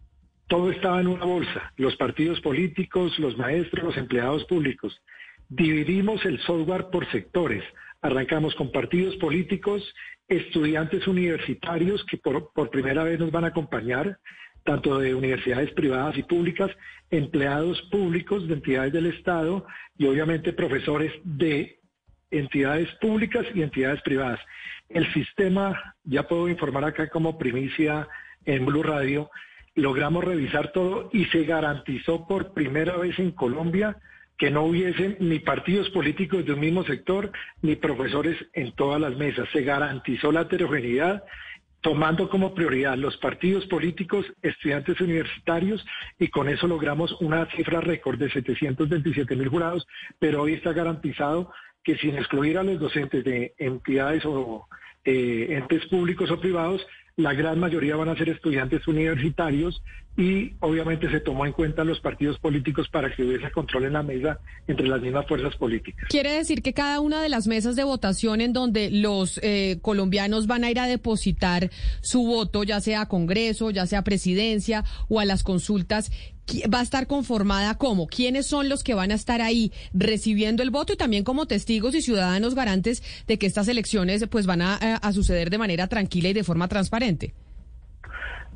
[0.46, 5.02] Todo estaba en una bolsa, los partidos políticos, los maestros, los empleados públicos.
[5.48, 7.64] Dividimos el software por sectores.
[8.00, 9.82] Arrancamos con partidos políticos,
[10.28, 14.18] estudiantes universitarios que por, primera vez nos van a acompañar,
[14.64, 16.70] tanto de universidades privadas y públicas,
[17.10, 19.64] empleados públicos de entidades del Estado
[19.96, 21.78] y obviamente profesores de
[22.30, 24.40] entidades públicas y entidades privadas.
[24.88, 28.08] El sistema, ya puedo informar acá como primicia
[28.44, 29.30] en Blue Radio,
[29.76, 33.96] logramos revisar todo y se garantizó por primera vez en Colombia
[34.38, 39.16] que no hubiesen ni partidos políticos de un mismo sector ni profesores en todas las
[39.16, 39.48] mesas.
[39.52, 41.24] Se garantizó la heterogeneidad
[41.80, 45.86] tomando como prioridad los partidos políticos, estudiantes universitarios,
[46.18, 49.86] y con eso logramos una cifra récord de 727 mil jurados,
[50.18, 51.52] pero hoy está garantizado
[51.84, 54.66] que sin excluir a los docentes de entidades o
[55.04, 56.84] eh, entes públicos o privados,
[57.16, 59.82] la gran mayoría van a ser estudiantes universitarios
[60.18, 64.02] y obviamente se tomó en cuenta los partidos políticos para que hubiese control en la
[64.02, 66.08] mesa entre las mismas fuerzas políticas.
[66.08, 70.46] Quiere decir que cada una de las mesas de votación en donde los eh, colombianos
[70.46, 71.70] van a ir a depositar
[72.02, 76.10] su voto, ya sea a Congreso, ya sea presidencia o a las consultas,
[76.72, 80.70] va a estar conformada como quiénes son los que van a estar ahí recibiendo el
[80.70, 84.74] voto y también como testigos y ciudadanos garantes de que estas elecciones pues van a,
[84.74, 87.34] a suceder de manera tranquila y de forma transparente.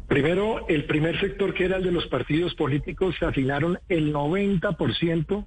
[0.08, 5.46] Primero, el primer sector que era el de los partidos políticos se asignaron el 90%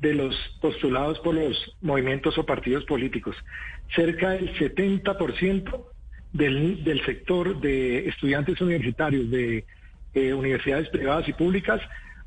[0.00, 3.34] de los postulados por los movimientos o partidos políticos.
[3.94, 5.84] Cerca del 70%
[6.32, 9.64] del, del sector de estudiantes universitarios de
[10.14, 11.80] eh, universidades privadas y públicas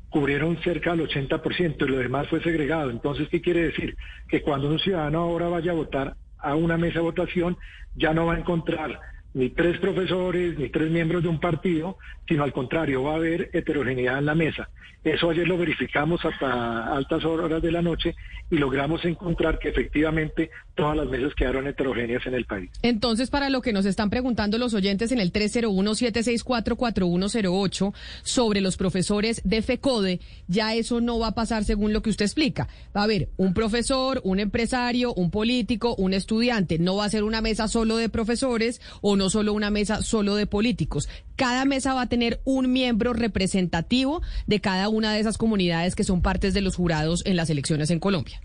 [0.08, 2.90] cubrieron cerca del 80% y lo demás fue segregado.
[2.90, 3.96] Entonces, ¿qué quiere decir?
[4.28, 7.56] Que cuando un ciudadano ahora vaya a votar a una mesa de votación,
[7.94, 9.00] ya no va a encontrar
[9.34, 13.50] ni tres profesores, ni tres miembros de un partido, sino al contrario, va a haber
[13.52, 14.68] heterogeneidad en la mesa.
[15.04, 18.16] Eso ayer lo verificamos hasta altas horas de la noche
[18.50, 22.68] y logramos encontrar que efectivamente todas las mesas quedaron heterogéneas en el país.
[22.82, 29.40] Entonces, para lo que nos están preguntando los oyentes en el 301-764-4108 sobre los profesores
[29.44, 32.66] de FECODE, ya eso no va a pasar según lo que usted explica.
[32.96, 36.76] Va a haber un profesor, un empresario, un político, un estudiante.
[36.78, 40.34] No va a ser una mesa solo de profesores o no solo una mesa solo
[40.34, 41.08] de políticos.
[41.36, 46.04] Cada mesa va a tener un miembro representativo de cada una de esas comunidades que
[46.04, 48.40] son partes de los jurados en las elecciones en Colombia.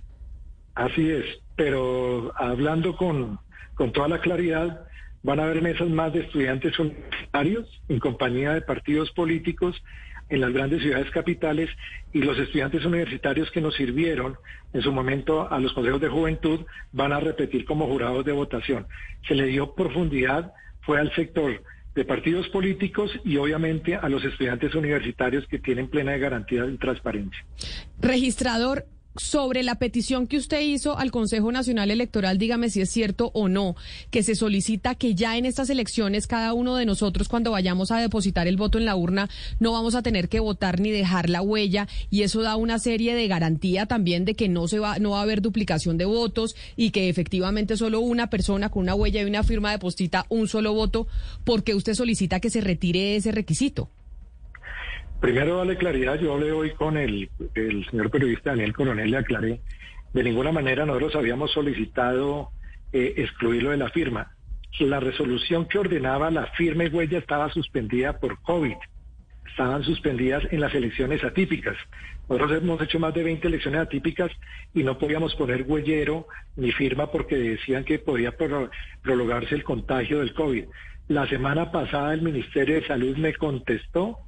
[0.76, 3.40] Así es, pero hablando con,
[3.76, 4.82] con toda la claridad,
[5.22, 9.82] van a haber mesas más de estudiantes universitarios en compañía de partidos políticos
[10.30, 11.70] en las grandes ciudades capitales
[12.12, 14.36] y los estudiantes universitarios que nos sirvieron
[14.74, 18.88] en su momento a los consejos de juventud van a repetir como jurados de votación.
[19.28, 20.54] Se le dio profundidad,
[20.86, 21.64] fue al sector
[21.96, 27.46] de partidos políticos y obviamente a los estudiantes universitarios que tienen plena garantía de transparencia.
[28.00, 33.32] Registrador, sobre la petición que usted hizo al Consejo Nacional Electoral, dígame si es cierto
[33.34, 33.76] o no,
[34.10, 38.00] que se solicita que ya en estas elecciones cada uno de nosotros cuando vayamos a
[38.00, 41.42] depositar el voto en la urna no vamos a tener que votar ni dejar la
[41.42, 45.12] huella y eso da una serie de garantía también de que no se va no
[45.12, 49.22] va a haber duplicación de votos y que efectivamente solo una persona con una huella
[49.22, 51.08] y una firma deposita un solo voto
[51.44, 53.90] porque usted solicita que se retire ese requisito.
[55.24, 56.20] Primero, darle claridad.
[56.20, 57.30] Yo hablé hoy con el,
[57.90, 59.62] señor periodista Daniel Coronel, le aclaré.
[60.12, 62.50] De ninguna manera nosotros habíamos solicitado
[62.92, 64.36] eh, excluirlo de la firma.
[64.82, 68.76] La resolución que ordenaba la firma y huella estaba suspendida por COVID.
[69.48, 71.78] Estaban suspendidas en las elecciones atípicas.
[72.28, 74.30] Nosotros hemos hecho más de 20 elecciones atípicas
[74.74, 78.36] y no podíamos poner huellero ni firma porque decían que podía
[79.02, 80.66] prolongarse el contagio del COVID.
[81.08, 84.20] La semana pasada el Ministerio de Salud me contestó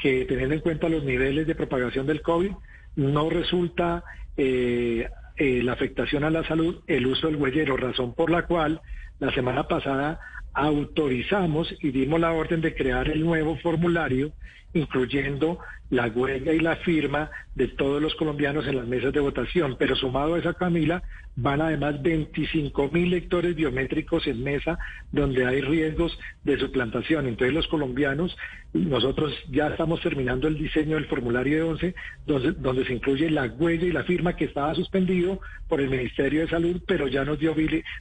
[0.00, 2.52] que teniendo en cuenta los niveles de propagación del COVID,
[2.96, 4.02] no resulta
[4.36, 8.80] eh, eh, la afectación a la salud el uso del huellero, razón por la cual
[9.18, 10.20] la semana pasada
[10.52, 14.32] autorizamos y dimos la orden de crear el nuevo formulario,
[14.72, 15.58] incluyendo
[15.90, 19.76] la huelga y la firma de todos los colombianos en las mesas de votación.
[19.78, 21.02] Pero sumado a esa, Camila,
[21.42, 24.78] van además 25 mil lectores biométricos en mesa
[25.10, 27.26] donde hay riesgos de suplantación.
[27.26, 28.36] Entonces los colombianos,
[28.72, 31.94] nosotros ya estamos terminando el diseño del formulario de 11,
[32.26, 36.42] donde, donde se incluye la huella y la firma que estaba suspendido por el Ministerio
[36.42, 37.54] de Salud, pero ya nos dio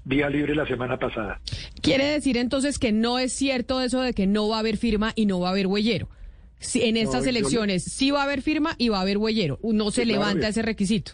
[0.04, 1.40] vía libre la semana pasada.
[1.82, 5.14] Quiere decir entonces que no es cierto eso de que no va a haber firma
[5.16, 6.10] y no va a haber huellero
[6.76, 9.60] en estas elecciones sí va a haber firma y va a haber huellero.
[9.64, 11.14] No se levanta ese requisito.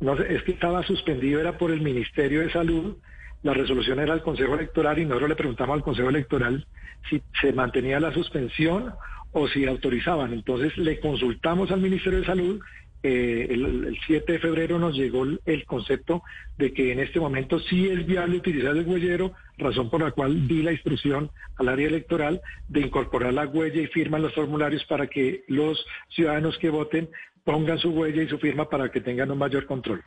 [0.00, 2.96] No, es que estaba suspendido, era por el Ministerio de Salud.
[3.42, 6.66] La resolución era al Consejo Electoral y nosotros le preguntamos al Consejo Electoral
[7.08, 8.92] si se mantenía la suspensión
[9.32, 10.32] o si autorizaban.
[10.32, 12.60] Entonces le consultamos al Ministerio de Salud
[13.02, 16.22] eh, el, 7 de febrero nos llegó el, concepto
[16.58, 20.46] de que en este momento sí es viable utilizar el huellero, razón por la cual
[20.46, 24.84] di la instrucción al área electoral de incorporar la huella y firma en los formularios
[24.84, 27.08] para que los ciudadanos que voten
[27.44, 30.02] pongan su huella y su firma para que tengan un mayor control.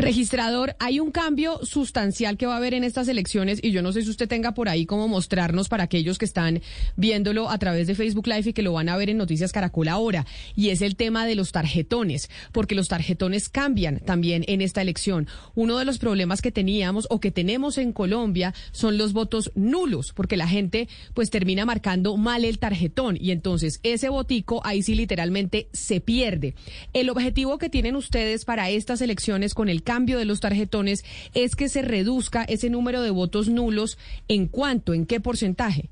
[0.00, 3.92] Registrador, hay un cambio sustancial que va a haber en estas elecciones y yo no
[3.92, 6.62] sé si usted tenga por ahí cómo mostrarnos para aquellos que están
[6.96, 9.88] viéndolo a través de Facebook Live y que lo van a ver en Noticias Caracol
[9.88, 10.24] ahora,
[10.56, 15.28] y es el tema de los tarjetones, porque los tarjetones cambian también en esta elección.
[15.54, 20.14] Uno de los problemas que teníamos o que tenemos en Colombia son los votos nulos,
[20.14, 24.94] porque la gente pues termina marcando mal el tarjetón y entonces ese votico ahí sí
[24.94, 26.54] literalmente se pierde.
[26.94, 31.56] El objetivo que tienen ustedes para estas elecciones con el cambio de los tarjetones es
[31.56, 33.98] que se reduzca ese número de votos nulos.
[34.28, 34.94] ¿En cuánto?
[34.94, 35.90] ¿En qué porcentaje?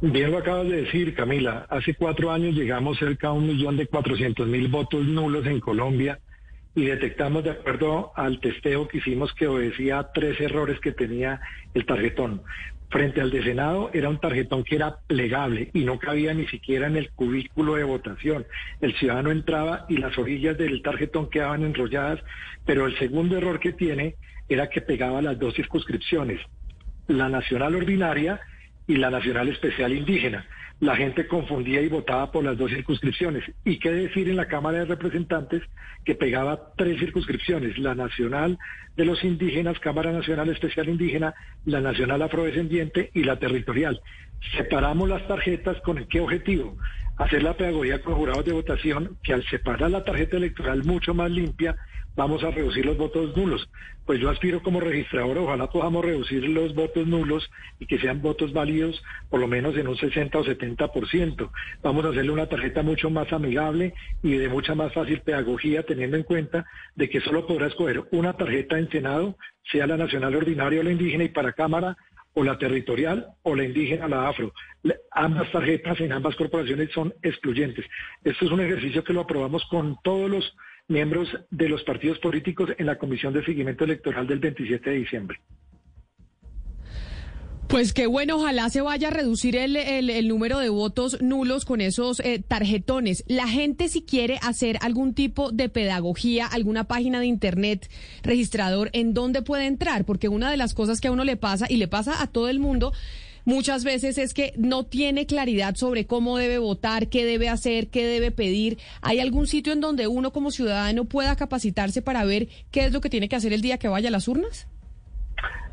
[0.00, 1.66] Bien lo acabas de decir, Camila.
[1.68, 6.18] Hace cuatro años llegamos cerca a un millón de cuatrocientos mil votos nulos en Colombia
[6.74, 11.42] y detectamos, de acuerdo al testeo que hicimos, que obedecía a tres errores que tenía
[11.74, 12.40] el tarjetón
[12.90, 16.88] frente al de Senado era un tarjetón que era plegable y no cabía ni siquiera
[16.88, 18.46] en el cubículo de votación.
[18.80, 22.20] El ciudadano entraba y las orillas del tarjetón quedaban enrolladas,
[22.66, 24.16] pero el segundo error que tiene
[24.48, 26.40] era que pegaba las dos circunscripciones,
[27.06, 28.40] la nacional ordinaria
[28.90, 30.44] y la nacional especial indígena
[30.80, 33.44] la gente confundía y votaba por las dos circunscripciones.
[33.64, 35.62] ¿Y qué decir en la Cámara de Representantes
[36.04, 37.78] que pegaba tres circunscripciones?
[37.78, 38.58] La nacional
[38.96, 41.34] de los indígenas, Cámara Nacional Especial Indígena,
[41.66, 44.00] la nacional afrodescendiente y la territorial.
[44.56, 46.76] Separamos las tarjetas con qué objetivo?
[47.20, 51.30] Hacer la pedagogía con jurados de votación, que al separar la tarjeta electoral mucho más
[51.30, 51.76] limpia,
[52.16, 53.68] vamos a reducir los votos nulos.
[54.06, 58.54] Pues yo aspiro como registrador, ojalá podamos reducir los votos nulos y que sean votos
[58.54, 61.50] válidos por lo menos en un 60 o 70%.
[61.82, 66.16] Vamos a hacerle una tarjeta mucho más amigable y de mucha más fácil pedagogía, teniendo
[66.16, 66.64] en cuenta
[66.96, 69.36] de que solo podrá escoger una tarjeta en Senado,
[69.70, 71.98] sea la nacional ordinaria o la indígena, y para Cámara
[72.34, 74.52] o la territorial o la indígena, la afro.
[75.10, 77.84] ambas tarjetas en ambas corporaciones son excluyentes.
[78.24, 80.56] Esto es un ejercicio que lo aprobamos con todos los
[80.88, 85.40] miembros de los partidos políticos en la Comisión de Seguimiento Electoral del 27 de diciembre.
[87.70, 91.80] Pues qué bueno, ojalá se vaya a reducir el, el, número de votos nulos con
[91.80, 93.22] esos eh, tarjetones.
[93.28, 97.88] La gente si quiere hacer algún tipo de pedagogía, alguna página de internet,
[98.24, 100.04] registrador, ¿en dónde puede entrar?
[100.04, 102.48] Porque una de las cosas que a uno le pasa, y le pasa a todo
[102.48, 102.92] el mundo,
[103.44, 108.04] muchas veces es que no tiene claridad sobre cómo debe votar, qué debe hacer, qué
[108.04, 108.78] debe pedir.
[109.00, 113.00] ¿Hay algún sitio en donde uno como ciudadano pueda capacitarse para ver qué es lo
[113.00, 114.66] que tiene que hacer el día que vaya a las urnas?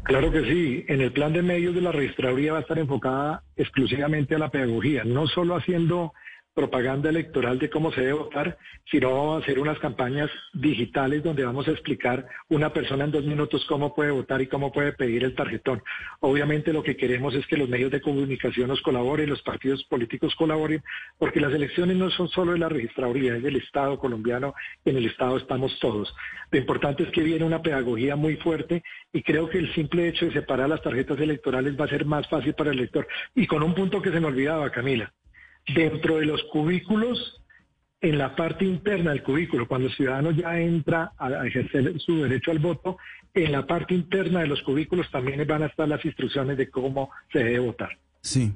[0.04, 0.86] Claro que sí.
[0.88, 4.50] En el plan de medios de la registraduría va a estar enfocada exclusivamente a la
[4.50, 6.14] pedagogía, no solo haciendo
[6.58, 8.58] propaganda electoral de cómo se debe votar,
[8.90, 13.94] sino hacer unas campañas digitales donde vamos a explicar una persona en dos minutos cómo
[13.94, 15.84] puede votar y cómo puede pedir el tarjetón.
[16.20, 20.36] Obviamente lo que queremos es que los medios de comunicación nos colaboren, los partidos políticos
[20.36, 20.82] colaboren,
[21.20, 25.06] porque las elecciones no son solo de la registraduría, es del Estado colombiano, en el
[25.06, 26.12] Estado estamos todos.
[26.50, 28.82] Lo importante es que viene una pedagogía muy fuerte
[29.14, 32.28] y creo que el simple hecho de separar las tarjetas electorales va a ser más
[32.28, 33.08] fácil para el elector.
[33.36, 35.14] Y con un punto que se me olvidaba, Camila
[35.74, 37.42] dentro de los cubículos,
[38.00, 42.52] en la parte interna del cubículo, cuando el ciudadano ya entra a ejercer su derecho
[42.52, 42.98] al voto,
[43.34, 47.10] en la parte interna de los cubículos también van a estar las instrucciones de cómo
[47.32, 47.98] se debe votar.
[48.22, 48.54] Sí.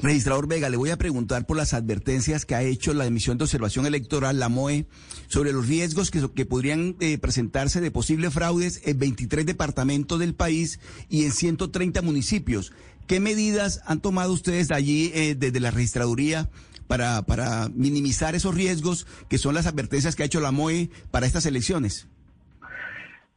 [0.00, 3.44] Registrador Vega, le voy a preguntar por las advertencias que ha hecho la Emisión de
[3.44, 4.86] Observación Electoral, la MOE,
[5.28, 10.34] sobre los riesgos que, que podrían eh, presentarse de posibles fraudes en 23 departamentos del
[10.34, 12.72] país y en 130 municipios.
[13.06, 16.48] ¿Qué medidas han tomado ustedes allí eh, desde la registraduría
[16.86, 21.26] para, para minimizar esos riesgos que son las advertencias que ha hecho la MOE para
[21.26, 22.08] estas elecciones?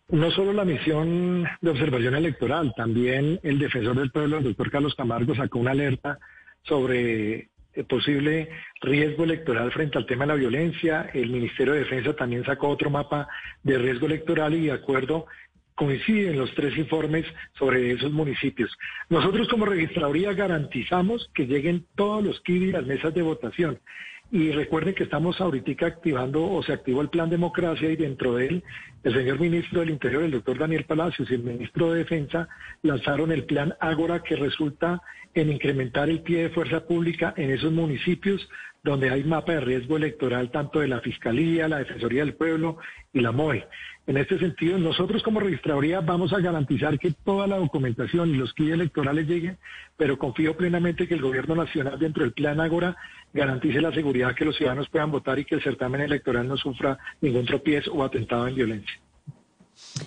[0.10, 4.94] No solo la misión de observación electoral, también el defensor del pueblo, el doctor Carlos
[4.94, 6.20] Camargo, sacó una alerta
[6.62, 8.50] sobre el posible
[8.82, 11.10] riesgo electoral frente al tema de la violencia.
[11.14, 13.28] El Ministerio de Defensa también sacó otro mapa
[13.64, 15.26] de riesgo electoral y de acuerdo
[15.76, 17.26] coinciden los tres informes
[17.58, 18.76] sobre esos municipios.
[19.10, 23.80] Nosotros como registraduría garantizamos que lleguen todos los kits y las mesas de votación.
[24.32, 28.48] Y recuerden que estamos ahorita activando o se activó el plan democracia y dentro de
[28.48, 28.64] él
[29.04, 32.48] el señor ministro del Interior, el doctor Daniel Palacios y el ministro de Defensa
[32.82, 35.00] lanzaron el plan Ágora que resulta
[35.36, 38.50] en incrementar el pie de fuerza pública en esos municipios
[38.84, 42.78] donde hay mapa de riesgo electoral tanto de la Fiscalía, la Defensoría del Pueblo
[43.14, 43.68] y la MOE.
[44.08, 48.54] En este sentido, nosotros como registraduría vamos a garantizar que toda la documentación y los
[48.54, 49.58] kits electorales lleguen,
[49.98, 52.96] pero confío plenamente que el Gobierno Nacional dentro del Plan Ágora
[53.34, 57.00] garantice la seguridad que los ciudadanos puedan votar y que el certamen electoral no sufra
[57.20, 59.05] ningún tropiezo o atentado en violencia.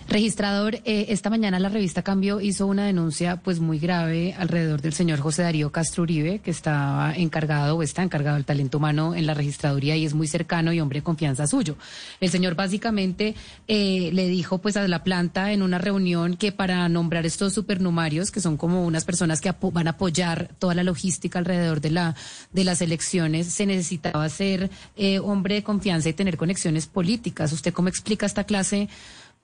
[0.09, 4.95] Registrador, eh, esta mañana la revista Cambio hizo una denuncia pues muy grave alrededor del
[4.95, 9.27] señor José Darío Castro Uribe, que estaba encargado o está encargado del talento humano en
[9.27, 11.77] la registraduría y es muy cercano y hombre de confianza suyo.
[12.21, 13.35] El señor básicamente
[13.67, 18.31] eh, le dijo pues a la planta en una reunión que para nombrar estos supernumarios,
[18.31, 22.15] que son como unas personas que van a apoyar toda la logística alrededor de la
[22.53, 27.53] de las elecciones, se necesitaba ser eh, hombre de confianza y tener conexiones políticas.
[27.53, 28.89] ¿Usted cómo explica esta clase?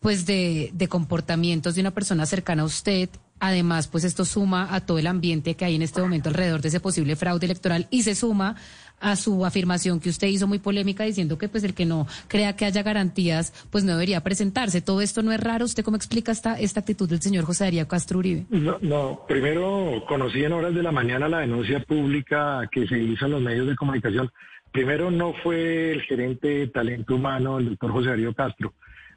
[0.00, 3.08] Pues de, de comportamientos de una persona cercana a usted.
[3.40, 6.68] Además, pues esto suma a todo el ambiente que hay en este momento alrededor de
[6.68, 8.56] ese posible fraude electoral y se suma
[9.00, 12.56] a su afirmación que usted hizo muy polémica diciendo que pues el que no crea
[12.56, 14.80] que haya garantías pues no debería presentarse.
[14.80, 15.64] Todo esto no es raro.
[15.64, 18.46] ¿Usted cómo explica esta, esta actitud del señor José Darío Castro Uribe?
[18.50, 23.26] No, no, primero conocí en horas de la mañana la denuncia pública que se hizo
[23.26, 24.30] en los medios de comunicación.
[24.72, 28.72] Primero no fue el gerente de talento humano, el doctor José Darío Castro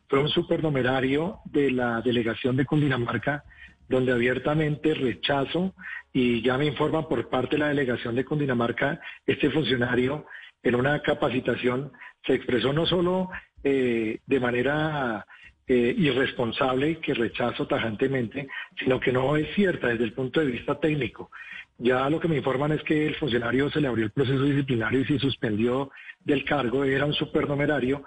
[0.07, 3.43] fue un supernumerario de la delegación de Cundinamarca,
[3.89, 5.73] donde abiertamente rechazo
[6.13, 10.25] y ya me informan por parte de la delegación de Cundinamarca, este funcionario
[10.63, 11.91] en una capacitación
[12.25, 13.29] se expresó no solo
[13.63, 15.25] eh, de manera
[15.67, 18.47] eh, irresponsable, que rechazo tajantemente,
[18.79, 21.29] sino que no es cierta desde el punto de vista técnico.
[21.77, 25.01] Ya lo que me informan es que el funcionario se le abrió el proceso disciplinario
[25.01, 25.91] y se suspendió
[26.23, 28.03] del cargo, era un supernumerario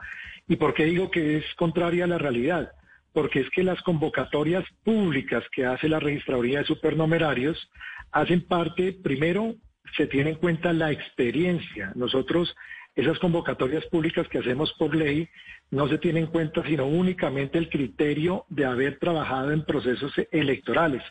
[0.51, 2.73] ¿Y por qué digo que es contraria a la realidad?
[3.13, 7.71] Porque es que las convocatorias públicas que hace la registraduría de supernumerarios
[8.11, 9.55] hacen parte, primero,
[9.97, 11.93] se tiene en cuenta la experiencia.
[11.95, 12.53] Nosotros,
[12.97, 15.29] esas convocatorias públicas que hacemos por ley,
[15.71, 21.05] no se tiene en cuenta sino únicamente el criterio de haber trabajado en procesos electorales.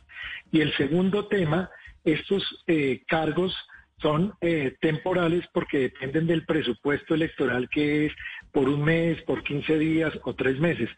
[0.52, 1.70] Y el segundo tema,
[2.04, 3.56] estos eh, cargos
[4.02, 8.14] son eh, temporales porque dependen del presupuesto electoral que es
[8.52, 10.90] por un mes, por 15 días o tres meses.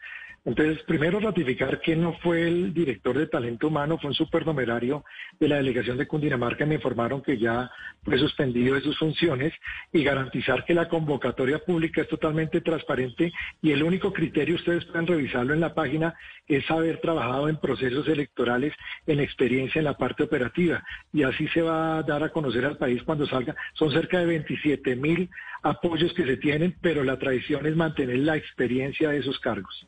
[0.44, 5.04] Entonces, primero ratificar que no fue el director de talento humano, fue un supernumerario
[5.38, 7.70] de la delegación de Cundinamarca, me informaron que ya
[8.02, 9.52] fue suspendido de sus funciones
[9.92, 13.32] y garantizar que la convocatoria pública es totalmente transparente
[13.62, 16.12] y el único criterio, ustedes pueden revisarlo en la página,
[16.48, 18.74] es haber trabajado en procesos electorales
[19.06, 20.82] en experiencia en la parte operativa
[21.12, 23.54] y así se va a dar a conocer al país cuando salga.
[23.74, 25.30] Son cerca de 27 mil
[25.62, 29.86] apoyos que se tienen, pero la tradición es mantener la experiencia de esos cargos.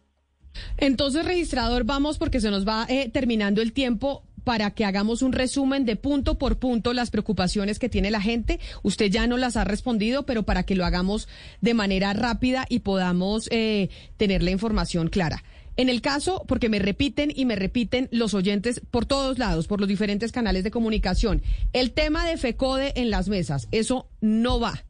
[0.76, 5.32] Entonces, registrador, vamos porque se nos va eh, terminando el tiempo para que hagamos un
[5.32, 8.61] resumen de punto por punto las preocupaciones que tiene la gente.
[8.82, 11.28] Usted ya no las ha respondido, pero para que lo hagamos
[11.61, 15.42] de manera rápida y podamos eh, tener la información clara.
[15.76, 19.80] En el caso, porque me repiten y me repiten los oyentes por todos lados, por
[19.80, 21.42] los diferentes canales de comunicación,
[21.72, 24.84] el tema de FECODE en las mesas, eso no va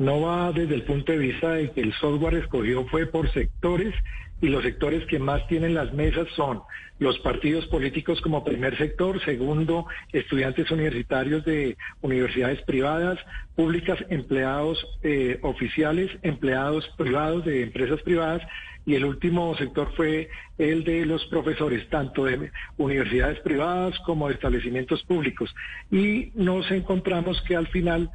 [0.00, 3.94] no va desde el punto de vista de que el software escogido fue por sectores
[4.40, 6.62] y los sectores que más tienen las mesas son
[6.98, 13.18] los partidos políticos como primer sector, segundo, estudiantes universitarios de universidades privadas,
[13.54, 18.40] públicas, empleados eh, oficiales, empleados privados de empresas privadas
[18.86, 24.34] y el último sector fue el de los profesores, tanto de universidades privadas como de
[24.34, 25.54] establecimientos públicos.
[25.90, 28.10] Y nos encontramos que al final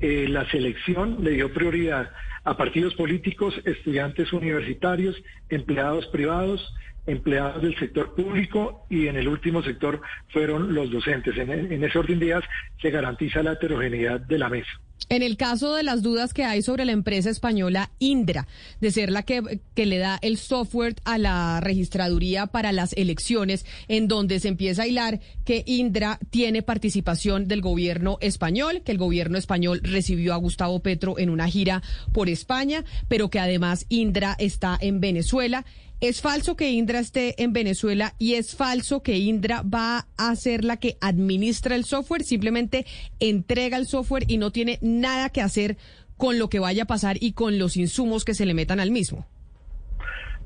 [0.00, 2.10] eh, la selección le dio prioridad
[2.44, 5.16] a partidos políticos, estudiantes universitarios,
[5.48, 6.74] empleados privados,
[7.06, 11.36] empleados del sector público y en el último sector fueron los docentes.
[11.38, 12.44] En, en ese orden de días
[12.80, 14.70] se garantiza la heterogeneidad de la mesa.
[15.08, 18.48] En el caso de las dudas que hay sobre la empresa española Indra,
[18.80, 23.66] de ser la que, que, le da el software a la registraduría para las elecciones,
[23.86, 28.98] en donde se empieza a hilar que Indra tiene participación del gobierno español, que el
[28.98, 34.34] gobierno español recibió a Gustavo Petro en una gira por España, pero que además Indra
[34.40, 35.64] está en Venezuela.
[35.98, 40.62] Es falso que Indra esté en Venezuela y es falso que Indra va a ser
[40.62, 42.84] la que administra el software, simplemente
[43.18, 45.76] entrega el software y no tiene nada que hacer
[46.16, 48.90] con lo que vaya a pasar y con los insumos que se le metan al
[48.90, 49.26] mismo.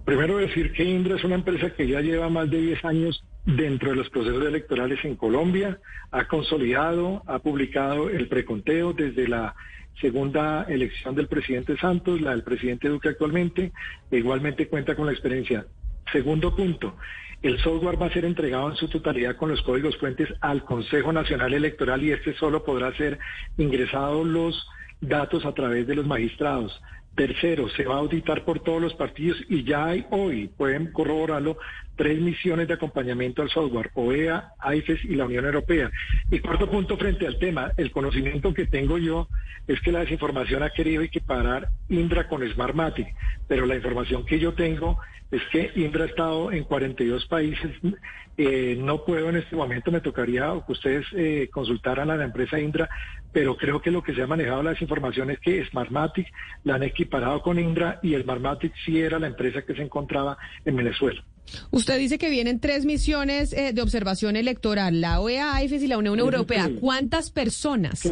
[0.05, 3.91] Primero decir que Indra es una empresa que ya lleva más de 10 años dentro
[3.91, 5.79] de los procesos electorales en Colombia,
[6.11, 9.55] ha consolidado, ha publicado el preconteo desde la
[10.01, 13.73] segunda elección del presidente Santos, la del presidente Duque actualmente,
[14.11, 15.67] e igualmente cuenta con la experiencia.
[16.13, 16.97] Segundo punto,
[17.43, 21.13] el software va a ser entregado en su totalidad con los códigos fuentes al Consejo
[21.13, 23.19] Nacional Electoral y este solo podrá ser
[23.57, 24.67] ingresado los
[25.01, 26.81] datos a través de los magistrados.
[27.15, 31.59] Tercero, se va a auditar por todos los partidos y ya hay hoy, pueden corroborarlo,
[31.97, 35.91] tres misiones de acompañamiento al software, OEA, IFES y la Unión Europea.
[36.31, 39.29] Y cuarto punto frente al tema, el conocimiento que tengo yo
[39.67, 43.09] es que la desinformación ha querido equiparar Indra con Smartmatic,
[43.47, 44.99] pero la información que yo tengo
[45.31, 47.71] es que Indra ha estado en 42 países.
[48.37, 52.59] Eh, no puedo en este momento, me tocaría que ustedes eh, consultaran a la empresa
[52.59, 52.89] Indra,
[53.33, 56.27] pero creo que lo que se ha manejado la desinformación es que Smartmatic
[56.65, 60.77] la han equiparado con Indra y Smartmatic sí era la empresa que se encontraba en
[60.77, 61.23] Venezuela.
[61.71, 65.99] Usted dice que vienen tres misiones eh, de observación electoral, la OEA, IFES y la
[65.99, 66.71] Unión Europea.
[66.81, 68.09] ¿Cuántas personas?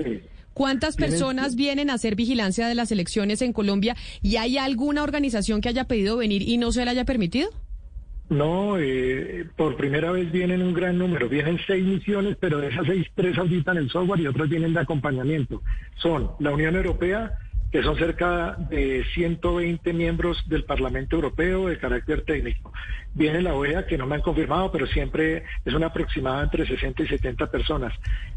[0.55, 3.97] ¿Cuántas personas vienen a hacer vigilancia de las elecciones en Colombia?
[4.23, 7.51] ¿Y hay alguna organización que haya pedido venir y no se le haya permitido?
[8.31, 11.29] No, eh, por primera vez vienen un gran número.
[11.29, 14.81] Vienen seis misiones, pero de esas seis, tres auditan el software y otros vienen de
[14.81, 15.63] acompañamiento.
[15.97, 17.39] Son la Unión Europea,
[17.73, 22.73] que son cerca de 120 miembros del Parlamento Europeo de carácter técnico.
[23.15, 27.03] Viene la OEA, que no me han confirmado, pero siempre es una aproximada entre 60
[27.03, 27.95] y 70 personas.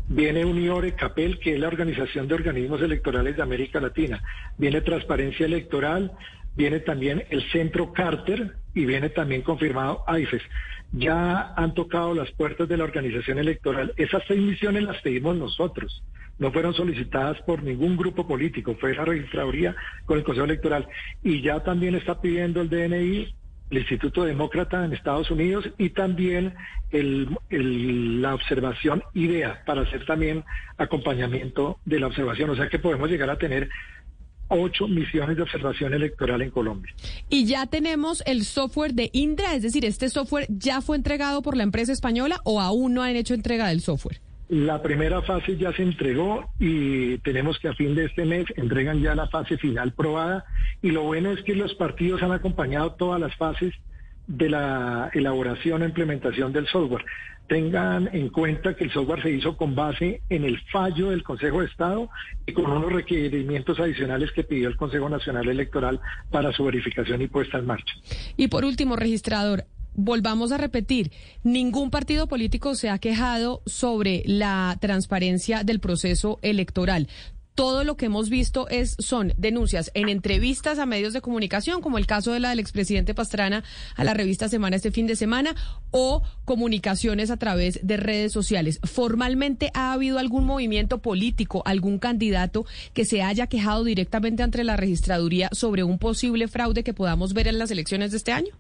[0.08, 4.22] Viene Uniore Capel, que es la Organización de Organismos Electorales de América Latina.
[4.58, 6.12] Viene Transparencia Electoral,
[6.56, 10.42] viene también el Centro Carter y viene también confirmado AIFES.
[10.94, 13.94] Ya han tocado las puertas de la organización electoral.
[13.98, 16.04] Esas seis misiones las pedimos nosotros
[16.42, 20.88] no fueron solicitadas por ningún grupo político, fue la registraduría con el Consejo Electoral.
[21.22, 23.36] Y ya también está pidiendo el DNI,
[23.70, 26.56] el Instituto Demócrata en Estados Unidos y también
[26.92, 30.44] la observación IDEA para hacer también
[30.78, 32.50] acompañamiento de la observación.
[32.50, 33.70] O sea que podemos llegar a tener
[34.52, 36.94] ocho misiones de observación electoral en Colombia.
[37.30, 41.58] Y ya tenemos el software de Indra, es decir, ¿este software ya fue entregado por
[41.58, 44.20] la empresa española o aún no han hecho entrega del software?
[44.50, 49.02] La primera fase ya se entregó y tenemos que a fin de este mes entregan
[49.02, 50.44] ya la fase final probada.
[50.82, 53.74] Y lo bueno es que los partidos han acompañado todas las fases
[54.28, 57.06] de la elaboración e implementación del software.
[57.52, 61.60] Tengan en cuenta que el software se hizo con base en el fallo del Consejo
[61.60, 62.10] de Estado
[62.46, 66.00] y con unos requerimientos adicionales que pidió el Consejo Nacional Electoral
[66.30, 67.94] para su verificación y puesta en marcha.
[68.38, 71.12] Y por último, registrador, volvamos a repetir,
[71.44, 77.10] ningún partido político se ha quejado sobre la transparencia del proceso electoral
[77.56, 81.98] todo lo que hemos visto es son denuncias en entrevistas a medios de comunicación, como
[81.98, 83.64] el caso de la del expresidente Pastrana
[83.96, 85.56] a la revista Semana este fin de semana,
[85.92, 88.80] o comunicaciones a través de redes sociales.
[88.84, 94.78] ¿Formalmente ha habido algún movimiento político, algún candidato que se haya quejado directamente ante la
[94.78, 98.54] registraduría sobre un posible fraude que podamos ver en las elecciones de este año?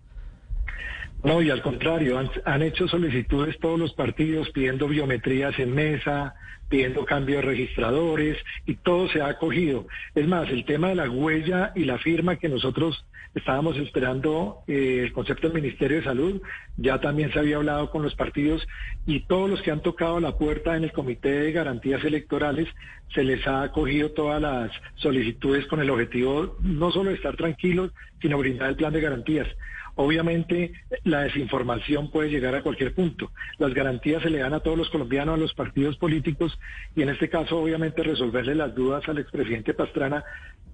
[1.23, 6.33] No, y al contrario, han, hecho solicitudes todos los partidos pidiendo biometrías en mesa,
[6.67, 9.85] pidiendo cambio de registradores y todo se ha acogido.
[10.15, 13.05] Es más, el tema de la huella y la firma que nosotros
[13.35, 16.41] estábamos esperando eh, el concepto del Ministerio de Salud,
[16.77, 18.67] ya también se había hablado con los partidos
[19.05, 22.67] y todos los que han tocado la puerta en el Comité de Garantías Electorales
[23.13, 27.91] se les ha acogido todas las solicitudes con el objetivo no solo de estar tranquilos,
[28.21, 29.47] sino brindar el plan de garantías.
[29.95, 30.73] Obviamente
[31.03, 33.31] la desinformación puede llegar a cualquier punto.
[33.57, 36.57] Las garantías se le dan a todos los colombianos, a los partidos políticos
[36.95, 40.23] y en este caso obviamente resolverle las dudas al expresidente Pastrana,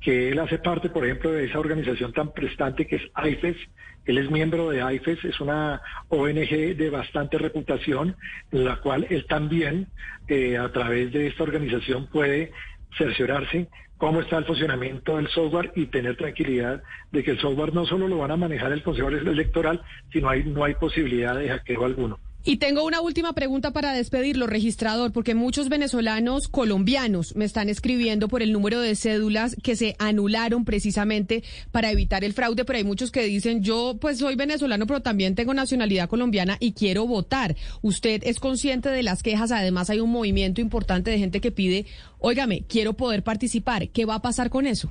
[0.01, 3.57] que él hace parte, por ejemplo, de esa organización tan prestante que es AIFES.
[4.05, 8.15] Él es miembro de AIFES, es una ONG de bastante reputación,
[8.51, 9.87] en la cual él también,
[10.27, 12.51] eh, a través de esta organización, puede
[12.97, 17.85] cerciorarse cómo está el funcionamiento del software y tener tranquilidad de que el software no
[17.85, 19.81] solo lo van a manejar el Consejo Electoral,
[20.11, 22.19] sino hay, no hay posibilidad de hackeo alguno.
[22.49, 28.29] Y tengo una última pregunta para despedirlo, registrador, porque muchos venezolanos colombianos me están escribiendo
[28.29, 31.43] por el número de cédulas que se anularon precisamente
[31.73, 35.35] para evitar el fraude, pero hay muchos que dicen, yo pues soy venezolano, pero también
[35.35, 37.57] tengo nacionalidad colombiana y quiero votar.
[37.81, 39.51] ¿Usted es consciente de las quejas?
[39.51, 41.85] Además hay un movimiento importante de gente que pide,
[42.17, 43.89] óigame, quiero poder participar.
[43.89, 44.89] ¿Qué va a pasar con eso?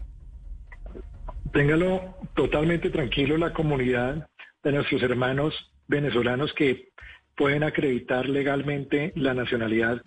[1.55, 4.29] Téngalo totalmente tranquilo la comunidad
[4.63, 5.55] de nuestros hermanos
[5.89, 6.91] venezolanos que
[7.37, 10.03] pueden acreditar legalmente la nacionalidad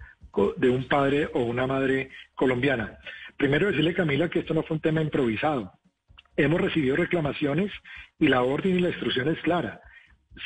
[0.57, 2.97] de un padre o una madre colombiana.
[3.37, 5.71] Primero decirle, Camila, que esto no fue un tema improvisado.
[6.35, 7.71] Hemos recibido reclamaciones
[8.19, 9.81] y la orden y la instrucción es clara.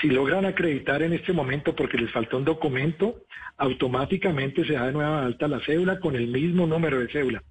[0.01, 3.23] Si logran acreditar en este momento porque les faltó un documento,
[3.57, 7.43] automáticamente se da de nueva alta la cédula con el mismo número de cédula.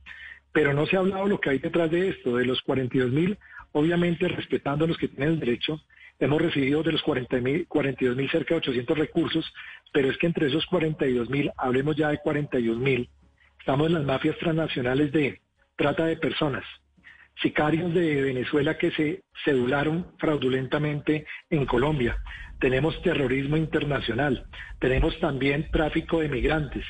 [0.52, 3.38] Pero no se ha hablado lo que hay detrás de esto, de los 42 mil,
[3.72, 5.80] obviamente respetando a los que tienen el derecho,
[6.22, 9.52] Hemos recibido de los 40 42 mil cerca de 800 recursos,
[9.92, 13.08] pero es que entre esos 42 mil, hablemos ya de 41 mil,
[13.58, 15.40] estamos en las mafias transnacionales de
[15.74, 16.62] trata de personas,
[17.42, 22.16] sicarios de Venezuela que se cedularon fraudulentamente en Colombia.
[22.60, 24.46] Tenemos terrorismo internacional,
[24.78, 26.84] tenemos también tráfico de migrantes,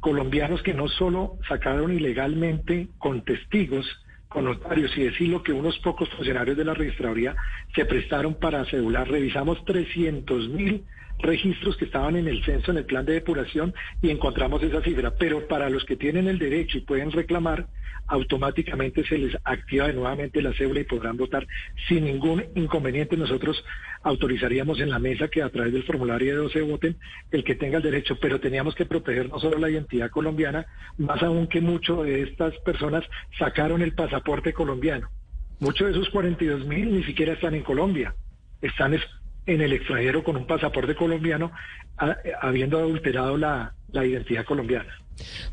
[0.00, 3.84] colombianos que no solo sacaron ilegalmente con testigos,
[4.30, 7.36] con notarios y decirlo que unos pocos funcionarios de la registraduría
[7.74, 9.08] se prestaron para cedular.
[9.08, 10.84] Revisamos 300 mil
[11.22, 15.12] registros que estaban en el censo, en el plan de depuración, y encontramos esa cifra.
[15.16, 17.66] Pero para los que tienen el derecho y pueden reclamar,
[18.06, 21.46] automáticamente se les activa de nuevamente la cédula y podrán votar
[21.88, 23.16] sin ningún inconveniente.
[23.16, 23.64] Nosotros
[24.02, 26.96] autorizaríamos en la mesa que a través del formulario de 12 voten
[27.30, 30.66] el que tenga el derecho, pero teníamos que proteger no solo la identidad colombiana,
[30.98, 33.04] más aún que muchos de estas personas
[33.38, 35.08] sacaron el pasaporte colombiano.
[35.60, 38.14] Muchos de esos 42 mil ni siquiera están en Colombia,
[38.62, 38.94] están
[39.50, 41.52] en el extranjero con un pasaporte colombiano,
[42.40, 44.94] habiendo adulterado la, la identidad colombiana.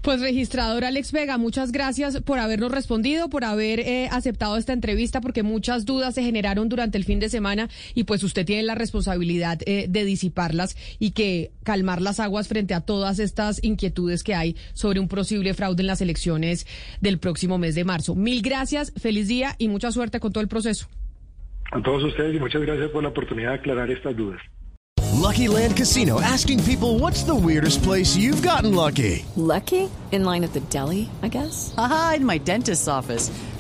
[0.02, 5.20] Pues registrador Alex Vega, muchas gracias por habernos respondido, por haber eh, aceptado esta entrevista,
[5.20, 8.76] porque muchas dudas se generaron durante el fin de semana y pues usted tiene la
[8.76, 14.36] responsabilidad eh, de disiparlas y que calmar las aguas frente a todas estas inquietudes que
[14.36, 16.66] hay sobre un posible fraude en las elecciones
[17.02, 18.16] del próximo mes de marzo.
[18.16, 20.88] Mil gracias, feliz día y mucha suerte con todo el proceso.
[21.72, 24.40] A todos ustedes y muchas gracias por la oportunidad de aclarar estas dudas.
[25.14, 29.26] Lucky Land Casino asking people what's the weirdest place you've gotten lucky?
[29.36, 29.90] Lucky?
[30.12, 31.74] In line at the deli, I guess.
[31.78, 33.30] Aha, in my dentist's office.